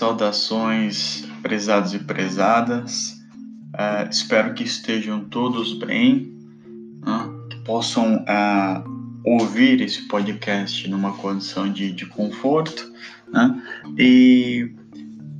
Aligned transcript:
Saudações, 0.00 1.28
prezados 1.42 1.92
e 1.92 1.98
prezadas. 1.98 3.22
Uh, 3.74 4.08
espero 4.10 4.54
que 4.54 4.64
estejam 4.64 5.26
todos 5.26 5.74
bem, 5.74 6.32
né? 7.04 7.30
que 7.50 7.58
possam 7.58 8.16
uh, 8.16 9.20
ouvir 9.26 9.82
esse 9.82 10.08
podcast 10.08 10.88
numa 10.88 11.12
condição 11.12 11.70
de, 11.70 11.92
de 11.92 12.06
conforto. 12.06 12.90
Né? 13.30 13.62
E 13.98 14.72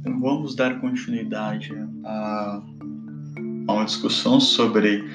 vamos 0.04 0.54
dar 0.54 0.78
continuidade 0.78 1.72
a, 2.04 2.62
a 3.66 3.72
uma 3.72 3.86
discussão 3.86 4.38
sobre 4.38 5.10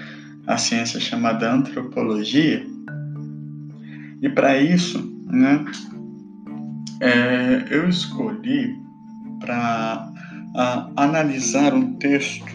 a 0.48 0.58
ciência 0.58 1.00
chamada 1.00 1.54
antropologia. 1.54 2.66
E 4.24 4.28
para 4.28 4.58
isso, 4.58 5.08
né, 5.28 5.64
é, 7.00 7.68
eu 7.70 7.88
escolhi 7.88 8.84
para 9.40 10.12
analisar 10.96 11.74
um 11.74 11.94
texto 11.94 12.46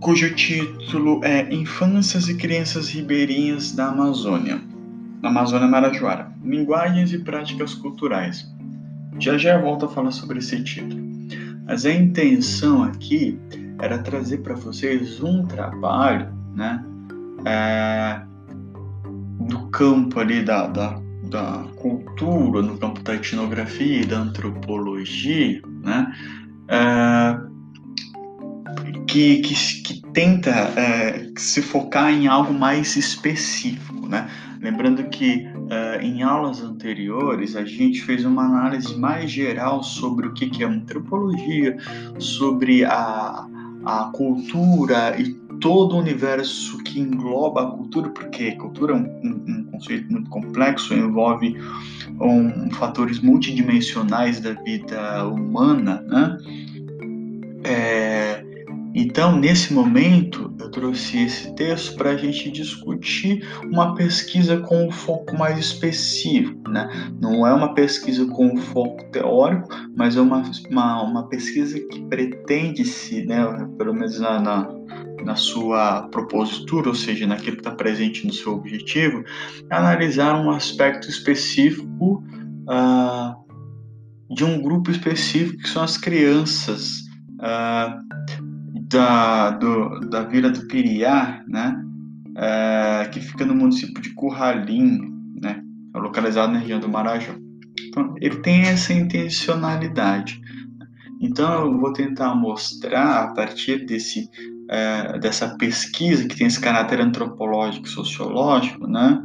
cujo 0.00 0.34
título 0.34 1.20
é 1.24 1.52
Infâncias 1.52 2.28
e 2.28 2.36
Crianças 2.36 2.88
Ribeirinhas 2.88 3.72
da 3.72 3.88
Amazônia, 3.88 4.60
na 5.20 5.28
Amazônia 5.28 5.68
Marajoara, 5.68 6.32
Linguagens 6.42 7.12
e 7.12 7.18
Práticas 7.18 7.74
Culturais. 7.74 8.50
Já 9.18 9.36
já 9.36 9.60
volto 9.60 9.84
a 9.84 9.88
falar 9.88 10.12
sobre 10.12 10.38
esse 10.38 10.62
título. 10.62 11.10
Mas 11.66 11.84
a 11.84 11.92
intenção 11.92 12.82
aqui 12.82 13.38
era 13.78 13.98
trazer 13.98 14.38
para 14.38 14.54
vocês 14.54 15.22
um 15.22 15.44
trabalho, 15.44 16.32
né, 16.54 16.84
é, 17.44 18.20
do 19.48 19.66
campo 19.70 20.18
ali 20.18 20.42
da, 20.42 20.66
da 20.66 21.00
da 21.30 21.64
cultura, 21.76 22.60
no 22.60 22.76
campo 22.76 23.00
da 23.02 23.14
etnografia 23.14 24.02
e 24.02 24.04
da 24.04 24.18
antropologia, 24.18 25.62
né, 25.82 26.12
é, 26.68 27.38
que, 29.06 29.38
que, 29.38 29.82
que, 29.82 30.02
tenta 30.12 30.50
é, 30.50 31.30
se 31.36 31.62
focar 31.62 32.12
em 32.12 32.26
algo 32.26 32.52
mais 32.52 32.96
específico. 32.96 34.06
Né? 34.08 34.28
Lembrando 34.60 35.04
que 35.04 35.48
é, 35.70 36.02
em 36.02 36.22
aulas 36.22 36.62
anteriores 36.62 37.56
a 37.56 37.64
gente 37.64 38.02
fez 38.02 38.24
uma 38.24 38.44
análise 38.44 38.98
mais 38.98 39.30
geral 39.30 39.82
sobre 39.82 40.26
o 40.26 40.34
que, 40.34 40.50
que 40.50 40.64
é 40.64 40.66
antropologia, 40.66 41.76
sobre 42.18 42.84
a, 42.84 43.46
a 43.84 44.10
cultura 44.12 45.16
e 45.18 45.39
todo 45.60 45.94
o 45.94 45.98
universo 45.98 46.78
que 46.84 47.00
engloba 47.00 47.62
a 47.62 47.70
cultura, 47.70 48.08
porque 48.10 48.52
cultura 48.52 48.92
é 48.92 48.96
um, 48.96 49.04
um, 49.04 49.44
um 49.48 49.64
conceito 49.72 50.10
muito 50.10 50.30
complexo, 50.30 50.94
envolve 50.94 51.56
um, 52.20 52.70
fatores 52.72 53.20
multidimensionais 53.20 54.40
da 54.40 54.52
vida 54.52 55.26
humana, 55.26 56.02
né? 56.02 56.38
É, 57.62 58.44
então, 58.92 59.38
nesse 59.38 59.72
momento, 59.72 60.52
eu 60.58 60.68
trouxe 60.70 61.24
esse 61.24 61.54
texto 61.54 61.96
para 61.96 62.10
a 62.10 62.16
gente 62.16 62.50
discutir 62.50 63.46
uma 63.64 63.94
pesquisa 63.94 64.58
com 64.58 64.88
um 64.88 64.90
foco 64.90 65.36
mais 65.36 65.58
específico. 65.58 66.68
Né? 66.68 66.88
Não 67.20 67.46
é 67.46 67.54
uma 67.54 67.72
pesquisa 67.72 68.26
com 68.26 68.46
um 68.46 68.56
foco 68.56 69.04
teórico, 69.10 69.68
mas 69.96 70.16
é 70.16 70.20
uma, 70.20 70.42
uma, 70.68 71.02
uma 71.02 71.28
pesquisa 71.28 71.78
que 71.78 72.00
pretende-se, 72.02 73.24
né, 73.24 73.44
pelo 73.78 73.94
menos 73.94 74.18
na, 74.18 74.40
na, 74.40 74.68
na 75.24 75.36
sua 75.36 76.08
propositura, 76.08 76.88
ou 76.88 76.94
seja, 76.94 77.26
naquilo 77.26 77.56
que 77.56 77.62
está 77.62 77.72
presente 77.72 78.26
no 78.26 78.32
seu 78.32 78.54
objetivo, 78.54 79.24
analisar 79.70 80.34
um 80.40 80.50
aspecto 80.50 81.08
específico 81.08 82.24
uh, 82.68 84.34
de 84.34 84.44
um 84.44 84.60
grupo 84.60 84.90
específico, 84.90 85.62
que 85.62 85.68
são 85.68 85.82
as 85.82 85.96
crianças. 85.96 87.00
Uh, 87.40 88.40
da, 88.90 89.50
do, 89.50 90.00
da 90.00 90.24
Vila 90.24 90.50
do 90.50 90.66
Piriá, 90.66 91.44
né, 91.46 91.80
é, 92.36 93.08
que 93.08 93.20
fica 93.20 93.46
no 93.46 93.54
município 93.54 94.02
de 94.02 94.10
Curralim, 94.14 94.98
né, 95.40 95.62
é 95.94 95.98
localizado 95.98 96.52
na 96.52 96.58
região 96.58 96.80
do 96.80 96.88
Marajó. 96.88 97.32
Então, 97.88 98.14
ele 98.20 98.36
tem 98.40 98.62
essa 98.62 98.92
intencionalidade. 98.92 100.40
Então, 101.20 101.66
eu 101.66 101.78
vou 101.78 101.92
tentar 101.92 102.34
mostrar, 102.34 103.24
a 103.24 103.34
partir 103.34 103.86
desse, 103.86 104.28
é, 104.70 105.18
dessa 105.18 105.48
pesquisa, 105.56 106.26
que 106.28 106.36
tem 106.36 106.46
esse 106.46 106.60
caráter 106.60 107.00
antropológico 107.00 107.86
e 107.86 107.90
sociológico, 107.90 108.86
né, 108.86 109.20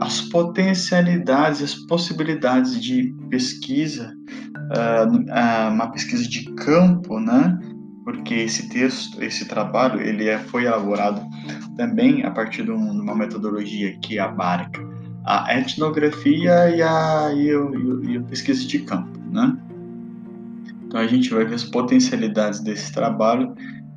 as 0.00 0.20
potencialidades, 0.22 1.62
as 1.62 1.74
possibilidades 1.74 2.80
de 2.80 3.14
pesquisa, 3.28 4.14
é, 4.74 5.68
uma 5.68 5.90
pesquisa 5.90 6.26
de 6.26 6.44
campo, 6.54 7.20
né, 7.20 7.58
porque 8.04 8.34
esse 8.34 8.68
texto, 8.70 9.22
esse 9.22 9.44
trabalho, 9.44 10.00
ele 10.00 10.28
é, 10.28 10.38
foi 10.38 10.64
elaborado 10.64 11.20
também 11.76 12.24
a 12.24 12.30
partir 12.30 12.62
de, 12.62 12.68
de 12.68 12.72
uma 12.72 13.14
metodologia 13.14 13.96
que 14.00 14.18
abarca 14.18 14.80
a 15.24 15.56
etnografia 15.56 16.70
e 16.74 16.82
a, 16.82 17.32
e 17.32 17.50
a, 17.50 18.10
e 18.10 18.16
a 18.16 18.22
pesquisa 18.22 18.66
de 18.66 18.80
campo, 18.80 19.20
né? 19.30 19.56
Então 20.84 21.00
a 21.00 21.06
gente 21.06 21.32
vai 21.32 21.44
ver 21.44 21.54
as 21.54 21.64
potencialidades 21.64 22.60
desse 22.60 22.92
trabalho 22.92 23.54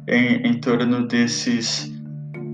em, 0.07 0.47
em 0.47 0.59
torno 0.59 1.07
desses, 1.07 1.91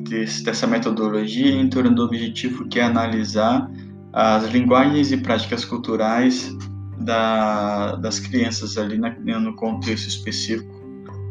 desse, 0.09 0.43
dessa 0.43 0.67
metodologia, 0.67 1.51
em 1.51 1.69
torno 1.69 1.93
do 1.93 2.03
objetivo 2.03 2.67
que 2.67 2.79
é 2.79 2.83
analisar 2.83 3.69
as 4.13 4.45
linguagens 4.49 5.11
e 5.11 5.17
práticas 5.17 5.63
culturais 5.63 6.55
da, 6.99 7.95
das 7.95 8.19
crianças 8.19 8.77
ali 8.77 8.97
na, 8.97 9.09
no 9.39 9.55
contexto 9.55 10.07
específico 10.07 10.81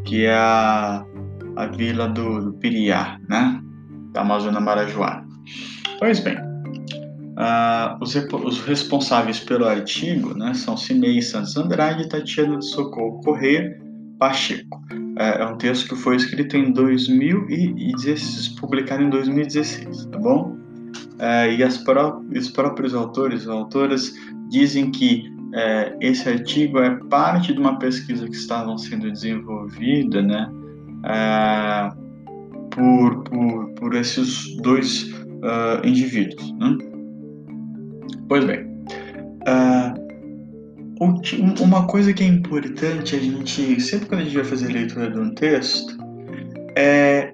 que 0.04 0.25
é 0.25 0.34
a, 0.34 1.04
a 1.56 1.66
vila 1.66 2.09
do, 2.09 2.41
do 2.41 2.53
Piriá, 2.54 3.19
né? 3.28 3.60
Da 4.12 4.22
Amazônia 4.22 4.60
Marajoara. 4.60 5.25
Pois 5.98 6.20
bem, 6.20 6.36
uh, 6.36 7.97
os, 8.00 8.14
os, 8.14 8.60
responsáveis 8.62 9.41
pelo 9.41 9.66
artigo 9.66 10.36
né, 10.36 10.54
são 10.54 10.76
Cinei 10.76 11.20
Santos 11.22 11.56
Andrade 11.56 12.04
e 12.04 12.09
Tatiana 12.09 12.59
de 12.59 12.66
Socorro 12.66 13.20
Corrêa 13.20 13.78
Pacheco. 14.19 14.80
É, 15.20 15.42
é 15.42 15.44
um 15.44 15.56
texto 15.58 15.91
que 15.91 15.97
foi 15.97 16.16
escrito 16.16 16.56
em 16.56 16.72
2016, 16.72 18.48
publicado 18.58 19.03
em 19.03 19.10
2016, 19.10 20.06
tá 20.06 20.19
bom? 20.19 20.56
É, 21.19 21.53
e 21.53 21.84
pró 21.84 22.22
os 22.34 22.48
próprios 22.48 22.94
autores, 22.94 23.47
autoras, 23.47 24.14
dizem 24.48 24.91
que 24.91 25.30
é, 25.54 25.94
esse 26.00 26.26
artigo 26.26 26.78
é 26.78 26.98
parte 27.10 27.53
de 27.53 27.60
uma 27.60 27.78
pesquisa 27.78 28.25
que 28.26 28.34
estava 28.34 28.78
sendo 28.78 29.12
desenvolvida, 29.12 30.22
né, 30.22 30.50
é, 31.04 31.91
por, 32.70 33.22
por, 33.25 33.75
por 33.75 33.94
esses 33.94 34.56
dois 34.62 35.03
uh, 35.42 35.84
indivíduos. 35.86 36.50
Né? 36.53 36.78
Pois 38.26 38.44
bem, 38.47 38.64
uh, 39.47 39.99
uma 41.00 41.86
coisa 41.86 42.12
que 42.12 42.22
é 42.22 42.26
importante 42.26 43.16
a 43.16 43.18
gente, 43.18 43.80
sempre 43.80 44.06
quando 44.06 44.20
a 44.20 44.24
gente 44.24 44.36
vai 44.36 44.44
fazer 44.44 44.68
leitura 44.68 45.10
de 45.10 45.18
um 45.18 45.34
texto, 45.34 45.96
é 46.76 47.32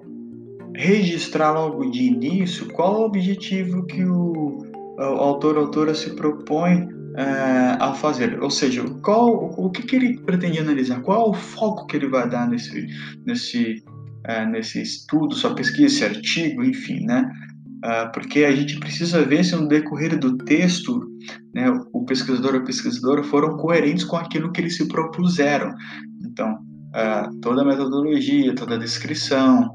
registrar 0.73 1.51
logo 1.51 1.89
de 1.89 2.03
início 2.03 2.67
qual 2.73 3.01
o 3.01 3.05
objetivo 3.05 3.85
que 3.85 4.05
o, 4.05 4.63
o 4.97 5.01
autor 5.01 5.57
ou 5.57 5.65
autora 5.65 5.93
se 5.93 6.15
propõe 6.15 6.87
é, 7.17 7.77
a 7.79 7.93
fazer. 7.93 8.41
Ou 8.41 8.49
seja, 8.49 8.83
qual, 9.03 9.27
o 9.57 9.69
que, 9.69 9.81
que 9.81 9.95
ele 9.95 10.19
pretende 10.21 10.59
analisar, 10.59 11.01
qual 11.01 11.25
é 11.25 11.29
o 11.29 11.33
foco 11.33 11.87
que 11.87 11.97
ele 11.97 12.07
vai 12.07 12.29
dar 12.29 12.47
nesse, 12.47 12.87
nesse, 13.25 13.83
é, 14.23 14.45
nesse 14.45 14.81
estudo, 14.81 15.35
sua 15.35 15.53
pesquisa, 15.55 15.87
esse 15.87 16.05
artigo, 16.05 16.63
enfim, 16.63 17.03
né? 17.05 17.29
É, 17.83 18.05
porque 18.07 18.43
a 18.43 18.55
gente 18.55 18.79
precisa 18.79 19.23
ver 19.23 19.43
se 19.43 19.55
no 19.55 19.67
decorrer 19.67 20.19
do 20.19 20.37
texto 20.37 20.99
né, 21.53 21.69
o 21.93 22.05
pesquisador 22.05 22.55
ou 22.55 22.61
a 22.61 22.63
pesquisadora 22.63 23.23
foram 23.23 23.57
coerentes 23.57 24.03
com 24.03 24.15
aquilo 24.15 24.51
que 24.51 24.61
eles 24.61 24.77
se 24.77 24.87
propuseram. 24.87 25.73
Então, 26.23 26.57
toda 27.41 27.61
a 27.61 27.65
metodologia, 27.65 28.55
toda 28.55 28.75
a 28.75 28.79
descrição, 28.79 29.71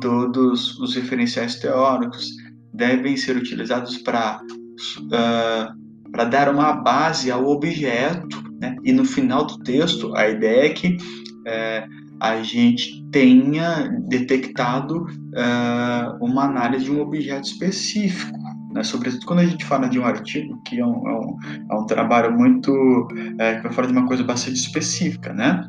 todos 0.00 0.78
os 0.78 0.94
referenciais 0.94 1.56
teóricos 1.56 2.30
devem 2.72 3.16
ser 3.16 3.36
utilizados 3.36 3.98
para 3.98 4.40
uh, 4.40 5.82
para 6.10 6.24
dar 6.24 6.48
uma 6.52 6.74
base 6.74 7.30
ao 7.30 7.46
objeto, 7.46 8.42
né? 8.60 8.76
e 8.84 8.92
no 8.92 9.04
final 9.04 9.46
do 9.46 9.58
texto 9.58 10.14
a 10.14 10.28
ideia 10.28 10.66
é 10.66 10.68
que 10.68 10.98
é, 11.46 11.86
a 12.22 12.40
gente 12.40 13.04
tenha 13.10 13.88
detectado 14.08 15.06
é, 15.34 16.16
uma 16.20 16.44
análise 16.44 16.84
de 16.84 16.92
um 16.92 17.00
objeto 17.00 17.48
específico. 17.48 18.38
Né? 18.72 18.84
Sobretudo 18.84 19.26
quando 19.26 19.40
a 19.40 19.44
gente 19.44 19.64
fala 19.64 19.88
de 19.88 19.98
um 19.98 20.04
artigo, 20.06 20.62
que 20.62 20.78
é 20.78 20.86
um, 20.86 21.08
é 21.08 21.14
um, 21.14 21.36
é 21.68 21.74
um 21.74 21.84
trabalho 21.84 22.32
muito. 22.32 23.08
É, 23.40 23.56
que 23.56 23.64
vai 23.64 23.72
falar 23.72 23.88
de 23.88 23.92
uma 23.92 24.06
coisa 24.06 24.22
bastante 24.22 24.56
específica. 24.56 25.32
Né? 25.32 25.68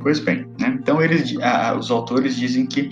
Pois 0.00 0.20
bem, 0.20 0.46
né? 0.60 0.78
então 0.80 1.02
eles, 1.02 1.34
os 1.78 1.90
autores 1.90 2.36
dizem 2.36 2.66
que 2.66 2.90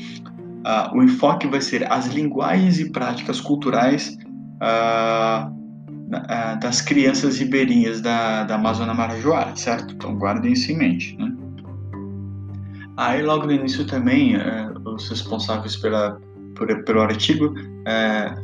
o 0.95 1.03
enfoque 1.03 1.47
vai 1.47 1.61
ser 1.61 1.91
as 1.93 2.07
linguagens 2.07 2.81
e 2.81 2.91
práticas 2.91 3.41
culturais 3.41 4.17
das 6.61 6.81
crianças 6.81 7.39
ribeirinhas 7.39 8.01
da, 8.01 8.45
da 8.45 8.55
Amazônia 8.55 8.95
Marajoara, 8.95 9.55
certo? 9.57 9.95
Então 9.95 10.17
guardem 10.17 10.53
isso 10.53 10.73
em 10.73 10.79
mente. 10.79 11.17
Né? 11.19 11.31
Aí 13.01 13.23
logo 13.23 13.47
no 13.47 13.53
início 13.53 13.87
também, 13.87 14.37
é, 14.37 14.71
os 14.85 15.09
responsáveis 15.09 15.75
pela, 15.75 16.21
por, 16.55 16.85
pelo 16.85 17.01
artigo 17.01 17.55
é, 17.87 18.35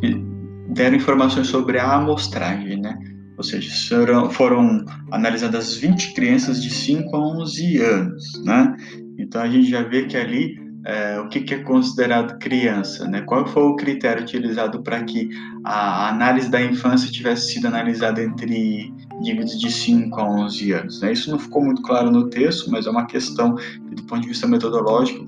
deram 0.68 0.96
informações 0.96 1.48
sobre 1.48 1.78
a 1.78 1.92
amostragem, 1.92 2.80
né? 2.80 2.98
Ou 3.36 3.44
seja, 3.44 3.70
foram, 3.94 4.30
foram 4.30 4.84
analisadas 5.12 5.76
20 5.76 6.14
crianças 6.14 6.62
de 6.62 6.70
5 6.70 7.14
a 7.14 7.20
11 7.42 7.82
anos, 7.82 8.42
né? 8.44 8.74
Então 9.18 9.42
a 9.42 9.48
gente 9.48 9.68
já 9.68 9.82
vê 9.82 10.06
que 10.06 10.16
ali 10.16 10.56
é, 10.86 11.18
o 11.18 11.28
que, 11.28 11.40
que, 11.40 11.54
é 11.54 11.58
considerado 11.58 12.38
criança, 12.38 13.08
né? 13.08 13.20
Qual 13.22 13.44
foi 13.44 13.64
o 13.64 13.74
critério 13.74 14.22
utilizado 14.22 14.82
para 14.84 15.02
que 15.02 15.28
a 15.64 16.08
análise 16.08 16.48
da 16.48 16.62
infância 16.62 17.10
tivesse 17.10 17.52
sido 17.52 17.66
analisada 17.66 18.22
entre 18.22 18.94
indivíduos 19.20 19.58
de 19.58 19.68
5 19.68 20.20
a 20.20 20.30
11 20.44 20.72
anos? 20.72 21.00
Né? 21.00 21.12
Isso 21.12 21.28
não 21.28 21.40
ficou 21.40 21.64
muito 21.64 21.82
claro 21.82 22.08
no 22.12 22.30
texto, 22.30 22.70
mas 22.70 22.86
é 22.86 22.90
uma 22.90 23.04
questão 23.06 23.56
que, 23.56 23.96
do 23.96 24.04
ponto 24.04 24.22
de 24.22 24.28
vista 24.28 24.46
metodológico, 24.46 25.26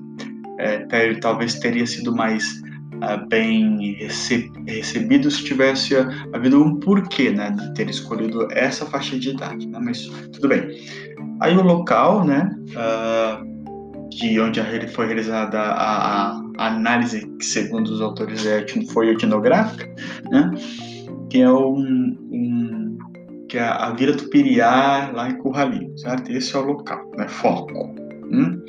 é, 0.59 0.85
talvez 1.15 1.55
teria 1.55 1.85
sido 1.85 2.15
mais 2.15 2.61
uh, 2.95 3.27
bem 3.27 3.97
recebido 4.65 5.29
se 5.29 5.43
tivesse 5.43 5.93
havido 6.33 6.63
um 6.63 6.79
porquê, 6.79 7.31
né, 7.31 7.51
de 7.51 7.73
ter 7.73 7.89
escolhido 7.89 8.47
essa 8.51 8.85
faixa 8.85 9.19
de 9.19 9.31
idade, 9.31 9.67
né? 9.67 9.79
Mas 9.81 10.05
tudo 10.31 10.47
bem. 10.47 10.69
Aí 11.41 11.55
o 11.55 11.61
local, 11.61 12.25
né, 12.25 12.49
uh, 12.71 13.58
de 14.09 14.39
onde 14.39 14.59
foi 14.89 15.07
realizada 15.07 15.59
a, 15.59 16.41
a, 16.57 16.67
análise 16.67 17.27
que 17.37 17.45
segundo 17.45 17.87
os 17.87 18.01
autores 18.01 18.45
é, 18.45 18.65
foi 18.91 19.09
etnográfica, 19.09 19.87
né, 20.31 20.51
que 21.29 21.41
é 21.41 21.51
um, 21.51 22.17
um 22.31 22.97
que 23.47 23.57
é 23.57 23.63
a 23.63 23.91
Vila 23.91 24.13
do 24.13 24.29
Piriá, 24.29 25.11
lá 25.13 25.29
em 25.29 25.37
Curralinho, 25.37 25.97
certo? 25.97 26.31
Esse 26.31 26.55
é 26.55 26.59
o 26.59 26.65
local, 26.65 27.11
né? 27.17 27.27
Foco. 27.27 27.73
Hum? 28.31 28.61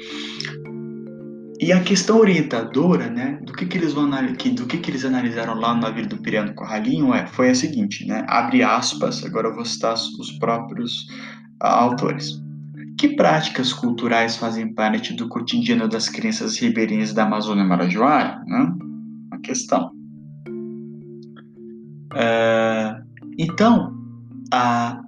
E 1.61 1.73
a 1.73 1.81
questão 1.83 2.19
orientadora, 2.19 3.11
né, 3.11 3.39
do 3.43 3.53
que, 3.53 3.67
que 3.67 3.77
eles 3.77 3.93
vão 3.93 4.09
do 4.09 4.67
que, 4.67 4.79
que 4.79 4.91
eles 4.91 5.05
analisaram 5.05 5.55
lá 5.61 5.75
no 5.75 5.83
navio 5.83 6.09
do 6.09 6.17
Piriano 6.17 6.55
Corralinho 6.55 7.13
é, 7.13 7.27
foi 7.27 7.51
a 7.51 7.55
seguinte, 7.55 8.07
né, 8.07 8.25
abre 8.29 8.63
aspas, 8.63 9.23
agora 9.27 9.49
eu 9.49 9.55
vou 9.55 9.67
citar 9.67 9.93
os 9.93 10.33
próprios 10.39 11.03
uh, 11.63 11.67
autores. 11.67 12.41
Que 12.99 13.09
práticas 13.17 13.73
culturais 13.73 14.37
fazem 14.37 14.75
parte 14.75 15.15
do 15.15 15.29
cotidiano 15.29 15.89
das 15.89 16.09
crianças 16.09 16.59
ribeirinhas 16.59 17.13
da 17.13 17.25
Amazônia 17.25 17.65
Marajoara? 17.65 18.43
Né? 18.47 18.75
Uma 19.33 19.41
questão. 19.41 19.91
Uh, 22.13 23.03
então, 23.39 23.95
a, 24.53 25.01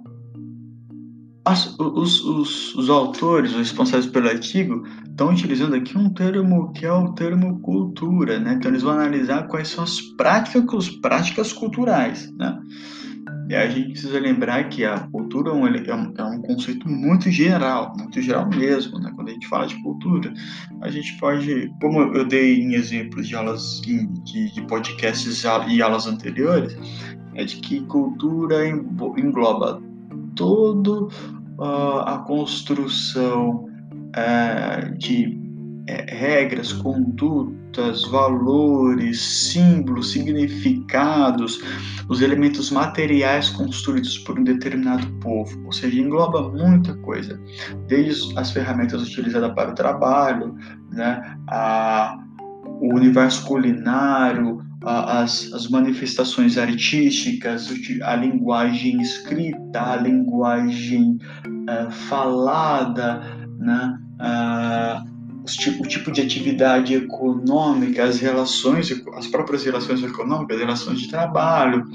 as, 1.45 1.77
os, 1.77 2.23
os, 2.23 2.75
os 2.75 2.89
autores, 2.89 3.51
os 3.51 3.57
responsáveis 3.57 4.05
pelo 4.05 4.29
artigo, 4.29 4.83
estão 5.05 5.29
utilizando 5.29 5.75
aqui 5.75 5.97
um 5.97 6.09
termo 6.09 6.71
que 6.71 6.85
é 6.85 6.91
o 6.91 7.11
termo 7.13 7.59
cultura, 7.59 8.39
né? 8.39 8.53
Então 8.53 8.71
eles 8.71 8.81
vão 8.81 8.93
analisar 8.93 9.47
quais 9.47 9.67
são 9.67 9.83
as 9.83 9.99
práticas, 10.01 10.89
práticas 10.89 11.51
culturais, 11.51 12.31
né? 12.37 12.59
E 13.49 13.55
a 13.55 13.67
gente 13.67 13.91
precisa 13.91 14.19
lembrar 14.19 14.69
que 14.69 14.85
a 14.85 14.99
cultura 14.99 15.51
é 15.51 15.53
um, 15.53 16.13
é 16.17 16.23
um, 16.23 16.41
conceito 16.41 16.87
muito 16.89 17.29
geral, 17.29 17.93
muito 17.97 18.21
geral 18.21 18.49
mesmo, 18.49 18.99
né? 18.99 19.11
Quando 19.15 19.29
a 19.29 19.33
gente 19.33 19.47
fala 19.47 19.67
de 19.67 19.81
cultura, 19.83 20.33
a 20.81 20.89
gente 20.89 21.17
pode, 21.19 21.71
como 21.81 22.01
eu 22.01 22.25
dei 22.25 22.61
em 22.61 22.73
exemplos 22.73 23.27
de 23.27 23.35
aulas 23.35 23.81
de, 23.81 24.07
de 24.53 24.61
podcasts 24.67 25.43
e 25.67 25.81
aulas 25.81 26.07
anteriores, 26.07 26.75
é 27.35 27.43
de 27.43 27.57
que 27.57 27.81
cultura 27.81 28.67
engloba 28.67 29.81
todo 30.35 31.09
uh, 31.57 31.99
a 32.05 32.23
construção 32.25 33.67
é, 34.15 34.89
de 34.97 35.39
é, 35.87 36.15
regras, 36.15 36.71
condutas, 36.71 37.62
valores, 38.09 39.21
símbolos, 39.21 40.11
significados, 40.11 41.59
os 42.07 42.21
elementos 42.21 42.71
materiais 42.71 43.49
construídos 43.49 44.17
por 44.19 44.39
um 44.39 44.43
determinado 44.43 45.07
povo, 45.19 45.61
ou 45.65 45.71
seja, 45.71 45.99
engloba 45.99 46.49
muita 46.49 46.93
coisa, 46.97 47.39
desde 47.87 48.37
as 48.37 48.51
ferramentas 48.51 49.01
utilizadas 49.01 49.53
para 49.53 49.71
o 49.71 49.75
trabalho, 49.75 50.55
né, 50.91 51.37
a, 51.47 52.17
o 52.81 52.93
universo 52.93 53.45
culinário, 53.45 54.61
as, 54.85 55.51
as 55.53 55.69
manifestações 55.69 56.57
artísticas, 56.57 57.71
a 58.03 58.15
linguagem 58.15 59.01
escrita, 59.01 59.81
a 59.81 59.95
linguagem 59.95 61.17
uh, 61.47 61.89
falada, 61.89 63.21
né? 63.57 63.97
tipo, 64.19 65.03
o 65.83 65.87
tipo 65.87 66.11
de 66.11 66.21
atividade 66.21 66.93
econômica, 66.93 68.03
as 68.03 68.19
relações, 68.19 68.91
as 69.15 69.27
próprias 69.27 69.63
relações 69.63 70.01
econômicas, 70.01 70.55
as 70.55 70.61
relações 70.61 70.99
de 71.01 71.09
trabalho, 71.09 71.85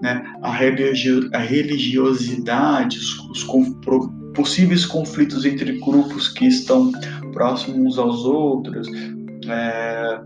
né, 0.00 0.22
a, 0.42 0.50
religio, 0.50 1.28
a 1.32 1.38
religiosidade, 1.38 2.98
os, 2.98 3.18
os 3.30 3.44
possíveis 4.34 4.86
conflitos 4.86 5.44
entre 5.44 5.78
grupos 5.78 6.28
que 6.28 6.46
estão 6.46 6.90
próximos 7.32 7.98
aos 7.98 8.24
outros, 8.24 8.88
é, 9.46 10.20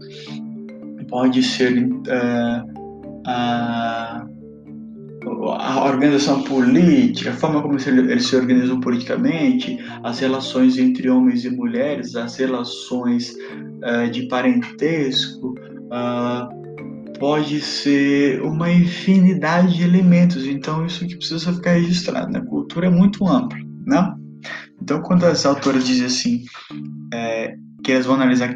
pode 1.08 1.42
ser 1.42 1.88
é, 2.06 2.62
a, 3.26 4.27
a 5.26 5.84
organização 5.84 6.42
política, 6.42 7.30
a 7.30 7.34
forma 7.34 7.60
como 7.62 7.76
eles 7.76 8.26
se 8.26 8.36
organizam 8.36 8.80
politicamente, 8.80 9.78
as 10.02 10.18
relações 10.20 10.78
entre 10.78 11.10
homens 11.10 11.44
e 11.44 11.50
mulheres, 11.50 12.14
as 12.14 12.36
relações 12.36 13.34
uh, 13.34 14.10
de 14.10 14.28
parentesco, 14.28 15.54
uh, 15.86 17.18
pode 17.18 17.60
ser 17.60 18.40
uma 18.42 18.70
infinidade 18.70 19.76
de 19.76 19.82
elementos. 19.82 20.46
Então, 20.46 20.86
isso 20.86 21.06
que 21.06 21.16
precisa 21.16 21.52
ficar 21.52 21.72
registrado. 21.72 22.30
Né? 22.30 22.38
A 22.38 22.44
cultura 22.46 22.86
é 22.86 22.90
muito 22.90 23.26
ampla. 23.26 23.58
Né? 23.86 24.14
Então, 24.80 25.02
quando 25.02 25.24
as 25.24 25.44
autoras 25.44 25.84
dizem 25.84 26.06
assim, 26.06 26.44
é, 27.12 27.54
que 27.82 27.92
elas 27.92 28.06
vão 28.06 28.14
analisar 28.14 28.54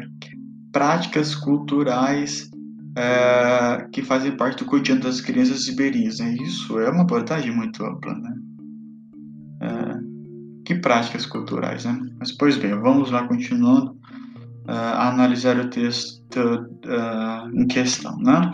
práticas 0.71 1.35
culturais 1.35 2.49
é, 2.95 3.87
que 3.91 4.01
fazem 4.01 4.35
parte 4.37 4.63
do 4.63 4.69
cotidiano 4.69 5.01
das 5.01 5.21
crianças 5.21 5.67
ribeirinhas. 5.67 6.19
Né? 6.19 6.35
Isso 6.41 6.79
é 6.79 6.89
uma 6.89 7.01
abordagem 7.01 7.55
muito 7.55 7.83
ampla. 7.83 8.13
Né? 8.13 8.35
É, 9.61 10.13
que 10.65 10.75
práticas 10.75 11.25
culturais, 11.25 11.85
né? 11.85 11.99
Mas, 12.19 12.31
pois 12.31 12.57
bem, 12.57 12.73
vamos 12.79 13.11
lá 13.11 13.27
continuando 13.27 13.91
uh, 13.91 14.71
a 14.71 15.09
analisar 15.09 15.57
o 15.59 15.69
texto 15.69 16.37
uh, 16.37 17.49
em 17.53 17.67
questão, 17.67 18.17
né? 18.17 18.51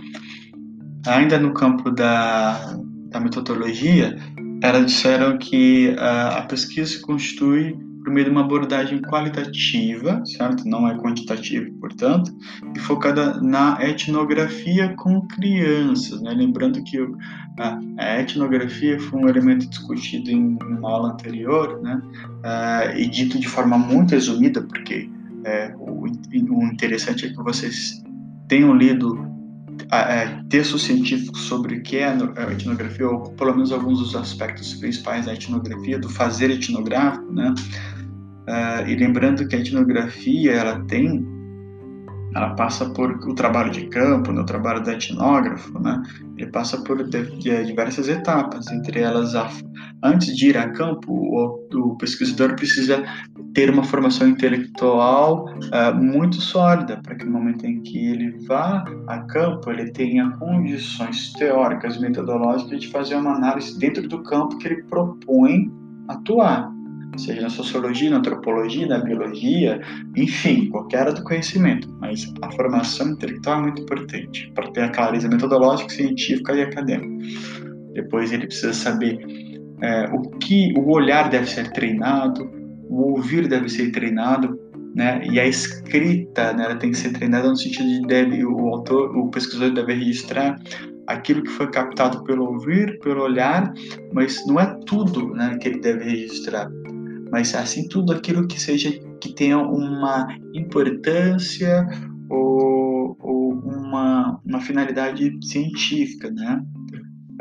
Ainda 1.07 1.39
no 1.39 1.53
campo 1.53 1.91
da, 1.91 2.77
da 3.09 3.19
metodologia, 3.19 4.17
elas 4.61 4.87
disseram 4.87 5.37
que 5.37 5.89
uh, 5.89 6.37
a 6.37 6.41
pesquisa 6.41 6.99
constitui 7.01 7.77
por 8.09 8.13
meio 8.13 8.25
de 8.25 8.31
uma 8.31 8.41
abordagem 8.41 8.99
qualitativa, 9.01 10.23
certo? 10.25 10.67
Não 10.67 10.87
é 10.87 10.97
quantitativa, 10.97 11.69
portanto, 11.79 12.35
e 12.75 12.79
focada 12.79 13.39
na 13.39 13.77
etnografia 13.81 14.95
com 14.95 15.21
crianças, 15.27 16.19
né? 16.19 16.31
Lembrando 16.31 16.83
que 16.83 16.97
a, 17.59 18.19
etnografia 18.19 18.99
foi 18.99 19.21
um 19.21 19.29
elemento 19.29 19.69
discutido 19.69 20.31
em 20.31 20.57
uma 20.59 20.89
aula 20.89 21.11
anterior, 21.11 21.79
né? 21.83 22.01
Uh, 22.43 22.97
e 22.97 23.07
dito 23.07 23.37
de 23.39 23.47
forma 23.47 23.77
muito 23.77 24.11
resumida, 24.11 24.63
porque 24.63 25.07
é, 25.45 25.71
o, 25.77 26.05
o 26.05 26.63
interessante 26.63 27.27
é 27.27 27.29
que 27.29 27.35
vocês 27.35 28.03
tenham 28.47 28.75
lido 28.75 29.29
é, 29.91 30.41
textos 30.49 30.81
científicos 30.81 31.41
sobre 31.41 31.75
o 31.75 31.83
que 31.83 31.97
é 31.97 32.07
a 32.07 32.51
etnografia, 32.51 33.07
ou 33.07 33.31
pelo 33.31 33.53
menos 33.53 33.71
alguns 33.71 33.99
dos 33.99 34.15
aspectos 34.15 34.73
principais 34.73 35.27
da 35.27 35.33
etnografia, 35.33 35.99
do 35.99 36.09
fazer 36.09 36.49
etnográfico, 36.49 37.31
né? 37.31 37.53
Uh, 38.49 38.87
e 38.87 38.95
lembrando 38.95 39.47
que 39.47 39.55
a 39.55 39.59
etnografia 39.59 40.53
ela 40.53 40.83
tem, 40.85 41.23
ela 42.33 42.55
passa 42.55 42.89
por 42.89 43.11
o 43.11 43.35
trabalho 43.35 43.69
de 43.69 43.85
campo, 43.89 44.31
no 44.31 44.39
né, 44.39 44.45
trabalho 44.45 44.81
do 44.81 44.89
etnógrafo, 44.89 45.77
né? 45.79 46.01
Ele 46.35 46.49
passa 46.49 46.83
por 46.83 47.07
de, 47.07 47.25
de 47.37 47.63
diversas 47.63 48.09
etapas, 48.09 48.65
entre 48.71 49.01
elas 49.01 49.35
a, 49.35 49.47
antes 50.03 50.35
de 50.35 50.49
ir 50.49 50.57
a 50.57 50.67
campo, 50.71 51.13
o, 51.13 51.67
o, 51.75 51.95
pesquisador 51.97 52.55
precisa 52.55 53.03
ter 53.53 53.69
uma 53.69 53.83
formação 53.83 54.27
intelectual 54.27 55.45
uh, 55.45 55.95
muito 55.95 56.37
sólida 56.37 56.99
para 57.03 57.13
que 57.13 57.25
no 57.25 57.31
momento 57.33 57.67
em 57.67 57.83
que 57.83 57.99
ele 57.99 58.31
vá 58.47 58.83
a 59.07 59.19
campo 59.25 59.69
ele 59.69 59.91
tenha 59.91 60.27
condições 60.39 61.33
teóricas, 61.33 61.99
metodológicas 61.99 62.81
de 62.81 62.87
fazer 62.87 63.13
uma 63.13 63.35
análise 63.35 63.77
dentro 63.77 64.07
do 64.07 64.23
campo 64.23 64.57
que 64.57 64.67
ele 64.67 64.81
propõe 64.85 65.71
atuar 66.07 66.78
seja 67.17 67.41
na 67.41 67.49
sociologia, 67.49 68.09
na 68.09 68.17
antropologia, 68.17 68.87
na 68.87 68.99
biologia, 68.99 69.79
enfim, 70.15 70.69
qualquer 70.69 71.01
área 71.01 71.13
do 71.13 71.23
conhecimento. 71.23 71.87
Mas 71.99 72.31
a 72.41 72.51
formação 72.51 73.09
intelectual 73.09 73.59
é 73.59 73.61
muito 73.63 73.81
importante 73.81 74.51
para 74.55 74.71
ter 74.71 74.81
a 74.81 74.89
clareza 74.89 75.27
metodológica, 75.27 75.89
científica 75.89 76.53
e 76.53 76.61
acadêmica. 76.61 77.25
depois 77.93 78.31
ele 78.31 78.47
precisa 78.47 78.73
saber 78.73 79.19
é, 79.81 80.05
o 80.13 80.21
que 80.39 80.73
o 80.77 80.91
olhar 80.91 81.29
deve 81.29 81.47
ser 81.47 81.71
treinado, 81.71 82.49
o 82.89 83.11
ouvir 83.11 83.47
deve 83.47 83.69
ser 83.69 83.91
treinado, 83.91 84.59
né? 84.95 85.21
E 85.23 85.39
a 85.39 85.45
escrita, 85.45 86.53
né, 86.53 86.65
ela 86.65 86.75
tem 86.75 86.91
que 86.91 86.97
ser 86.97 87.13
treinada 87.13 87.49
no 87.49 87.55
sentido 87.55 87.87
de 87.87 88.07
deve 88.07 88.43
o 88.43 88.67
autor, 88.69 89.15
o 89.15 89.29
pesquisador 89.29 89.71
deve 89.73 89.93
registrar 89.93 90.59
aquilo 91.07 91.43
que 91.43 91.49
foi 91.49 91.69
captado 91.71 92.23
pelo 92.23 92.45
ouvir, 92.45 92.99
pelo 92.99 93.23
olhar, 93.23 93.73
mas 94.13 94.45
não 94.45 94.59
é 94.59 94.77
tudo, 94.85 95.33
né, 95.33 95.57
que 95.59 95.69
ele 95.69 95.79
deve 95.79 96.03
registrar, 96.03 96.69
mas 97.31 97.53
assim 97.55 97.87
tudo 97.87 98.13
aquilo 98.13 98.47
que 98.47 98.59
seja 98.59 98.91
que 99.21 99.33
tenha 99.33 99.57
uma 99.57 100.27
importância 100.53 101.87
ou, 102.29 103.17
ou 103.19 103.53
uma, 103.53 104.39
uma 104.45 104.59
finalidade 104.61 105.37
científica, 105.43 106.29
né? 106.31 106.63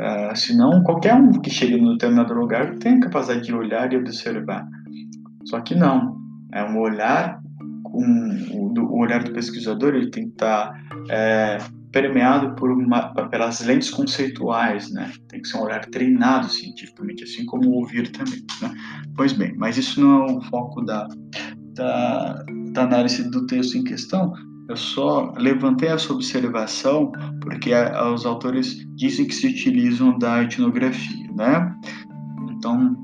Uh, 0.01 0.35
senão 0.35 0.81
qualquer 0.83 1.13
um 1.13 1.41
que 1.41 1.49
chegue 1.49 1.79
no 1.79 1.91
determinado 1.93 2.33
lugar 2.33 2.75
tem 2.75 2.95
a 2.95 2.99
capacidade 3.01 3.45
de 3.45 3.53
olhar 3.53 3.91
e 3.91 3.97
observar. 3.97 4.65
Só 5.45 5.59
que 5.59 5.75
não, 5.75 6.17
é 6.53 6.63
um 6.63 6.79
olhar 6.79 7.41
um, 7.93 8.47
o, 8.53 8.73
o, 8.79 8.99
olhar 8.99 9.23
do 9.23 9.33
pesquisador 9.33 9.95
ele 9.95 10.09
tem 10.09 10.25
que 10.25 10.33
estar 10.33 10.71
tá, 10.71 10.79
é, 11.09 11.57
permeado 11.91 12.55
por 12.55 12.71
uma, 12.71 13.13
pelas 13.29 13.61
lentes 13.61 13.89
conceituais, 13.89 14.91
né? 14.91 15.11
Tem 15.27 15.41
que 15.41 15.47
ser 15.47 15.57
um 15.57 15.63
olhar 15.63 15.85
treinado 15.85 16.49
cientificamente, 16.49 17.23
assim 17.23 17.45
como 17.45 17.69
ouvir 17.71 18.11
também, 18.11 18.43
né? 18.61 18.71
Pois 19.15 19.33
bem, 19.33 19.55
mas 19.57 19.77
isso 19.77 19.99
não 19.99 20.27
é 20.27 20.31
o 20.31 20.41
foco 20.43 20.81
da, 20.81 21.07
da, 21.73 22.43
da 22.73 22.83
análise 22.83 23.29
do 23.29 23.45
texto 23.47 23.77
em 23.77 23.83
questão. 23.83 24.33
Eu 24.69 24.77
só 24.77 25.33
levantei 25.35 25.89
essa 25.89 26.13
observação 26.13 27.11
porque 27.41 27.73
a, 27.73 28.11
os 28.11 28.25
autores 28.25 28.85
dizem 28.95 29.25
que 29.25 29.33
se 29.33 29.47
utilizam 29.47 30.17
da 30.19 30.43
etnografia, 30.43 31.27
né? 31.35 31.75
Então, 32.51 32.95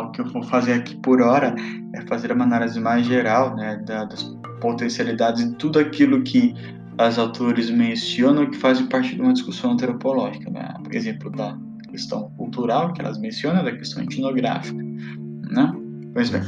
o 0.00 0.10
que 0.10 0.20
eu 0.20 0.26
vou 0.26 0.42
fazer 0.42 0.72
aqui 0.72 0.96
por 0.96 1.20
hora 1.20 1.54
é 1.94 2.00
fazer 2.06 2.32
uma 2.32 2.44
análise 2.44 2.80
mais 2.80 3.06
geral 3.06 3.54
né, 3.54 3.76
da, 3.86 4.04
das 4.04 4.22
potencialidades 4.60 5.48
de 5.48 5.56
tudo 5.56 5.78
aquilo 5.78 6.22
que 6.22 6.54
os 6.98 7.18
autores 7.18 7.70
mencionam 7.70 8.50
que 8.50 8.56
fazem 8.56 8.86
parte 8.86 9.14
de 9.14 9.20
uma 9.20 9.32
discussão 9.32 9.72
antropológica. 9.72 10.50
Né? 10.50 10.74
Por 10.82 10.94
exemplo, 10.94 11.30
da 11.30 11.56
questão 11.90 12.30
cultural, 12.36 12.92
que 12.92 13.00
elas 13.00 13.18
mencionam, 13.18 13.64
da 13.64 13.72
questão 13.72 14.02
etnográfica. 14.02 14.82
Né? 14.82 15.72
Pois 16.14 16.30
bem. 16.30 16.42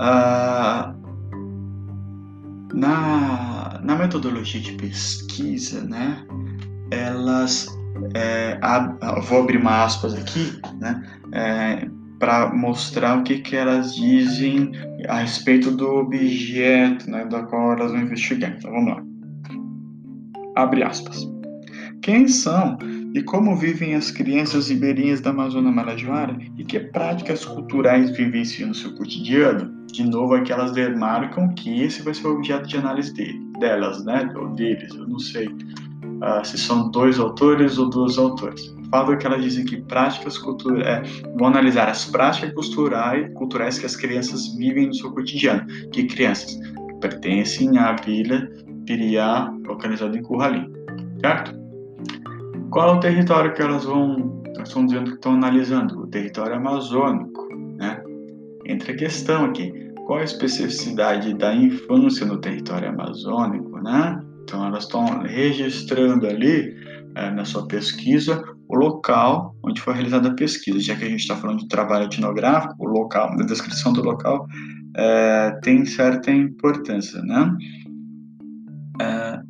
Ah, 0.00 0.94
na, 2.72 3.80
na 3.82 3.96
metodologia 3.96 4.60
de 4.60 4.72
pesquisa, 4.72 5.82
né, 5.82 6.24
elas 6.90 7.66
é, 8.14 8.58
vou 9.22 9.42
abrir 9.42 9.58
uma 9.58 9.84
aspas 9.84 10.14
aqui, 10.14 10.60
né, 10.80 11.02
é, 11.32 11.88
para 12.18 12.54
mostrar 12.54 13.18
o 13.18 13.22
que, 13.22 13.38
que 13.38 13.56
elas 13.56 13.94
dizem 13.94 14.72
a 15.06 15.20
respeito 15.20 15.70
do 15.70 15.86
objeto 15.96 17.10
né, 17.10 17.24
da 17.26 17.42
qual 17.42 17.72
elas 17.72 17.92
vão 17.92 18.02
investigar. 18.02 18.54
Então 18.58 18.70
vamos 18.70 18.94
lá. 18.94 19.02
Abre 20.56 20.82
aspas. 20.82 21.28
Quem 22.02 22.26
são 22.26 22.78
e 23.14 23.22
como 23.22 23.56
vivem 23.56 23.94
as 23.94 24.10
crianças 24.10 24.68
ribeirinhas 24.68 25.20
da 25.20 25.30
Amazônia 25.30 25.70
Marajoara 25.72 26.36
e 26.56 26.64
que 26.64 26.78
práticas 26.78 27.44
culturais 27.44 28.10
vivenciam 28.10 28.68
no 28.68 28.74
seu 28.74 28.94
cotidiano? 28.94 29.72
De 29.92 30.04
novo, 30.04 30.34
aqui 30.34 30.52
elas 30.52 30.72
demarcam 30.72 31.48
que 31.54 31.82
esse 31.82 32.02
vai 32.02 32.14
ser 32.14 32.26
o 32.26 32.34
objeto 32.34 32.68
de 32.68 32.76
análise 32.76 33.12
dele, 33.14 33.40
delas, 33.58 34.04
né? 34.04 34.30
Ou 34.36 34.48
deles, 34.50 34.94
eu 34.94 35.08
não 35.08 35.18
sei 35.18 35.48
uh, 35.48 36.44
se 36.44 36.58
são 36.58 36.90
dois 36.90 37.18
autores 37.18 37.78
ou 37.78 37.88
duas 37.88 38.18
autores. 38.18 38.74
É 38.90 39.16
que 39.16 39.26
elas 39.26 39.42
dizem 39.42 39.64
que 39.64 39.82
práticas 39.82 40.38
culturais, 40.38 40.86
é, 40.86 41.02
vão 41.36 41.48
analisar 41.48 41.88
as 41.88 42.06
práticas 42.06 42.52
culturais, 42.54 43.30
culturais 43.34 43.78
que 43.78 43.84
as 43.84 43.94
crianças 43.94 44.54
vivem 44.56 44.86
no 44.86 44.94
seu 44.94 45.12
cotidiano. 45.12 45.66
Que 45.92 46.06
crianças 46.06 46.58
pertencem 47.00 47.76
à 47.78 47.94
vila 47.96 48.48
Piriá, 48.86 49.52
localizada 49.66 50.16
em 50.16 50.22
Curralim, 50.22 50.72
certo? 51.20 51.54
Qual 52.70 52.94
é 52.94 52.96
o 52.96 53.00
território 53.00 53.52
que 53.52 53.60
elas 53.60 53.84
vão, 53.84 54.42
elas 54.54 54.68
estão 54.68 54.86
dizendo 54.86 55.10
que 55.10 55.16
estão 55.16 55.34
analisando? 55.34 56.00
O 56.00 56.06
território 56.06 56.56
amazônico, 56.56 57.46
né? 57.76 58.02
Entra 58.64 58.92
a 58.92 58.96
questão 58.96 59.44
aqui, 59.44 59.70
qual 60.06 60.20
a 60.20 60.24
especificidade 60.24 61.34
da 61.34 61.54
infância 61.54 62.24
no 62.24 62.38
território 62.38 62.88
amazônico, 62.88 63.78
né? 63.82 64.18
Então, 64.42 64.64
elas 64.64 64.84
estão 64.84 65.04
registrando 65.20 66.26
ali, 66.26 66.74
é, 67.14 67.30
na 67.30 67.44
sua 67.44 67.66
pesquisa, 67.66 68.42
local 68.78 69.54
onde 69.62 69.80
foi 69.80 69.94
realizada 69.94 70.28
a 70.28 70.34
pesquisa. 70.34 70.80
Já 70.80 70.96
que 70.96 71.04
a 71.04 71.08
gente 71.08 71.20
está 71.20 71.36
falando 71.36 71.60
de 71.60 71.68
trabalho 71.68 72.06
etnográfico, 72.06 72.74
o 72.78 72.86
local, 72.86 73.32
a 73.32 73.44
descrição 73.44 73.92
do 73.92 74.02
local 74.02 74.46
é, 74.96 75.58
tem 75.62 75.84
certa 75.84 76.30
importância, 76.30 77.20
né? 77.22 77.56
É, 79.00 79.40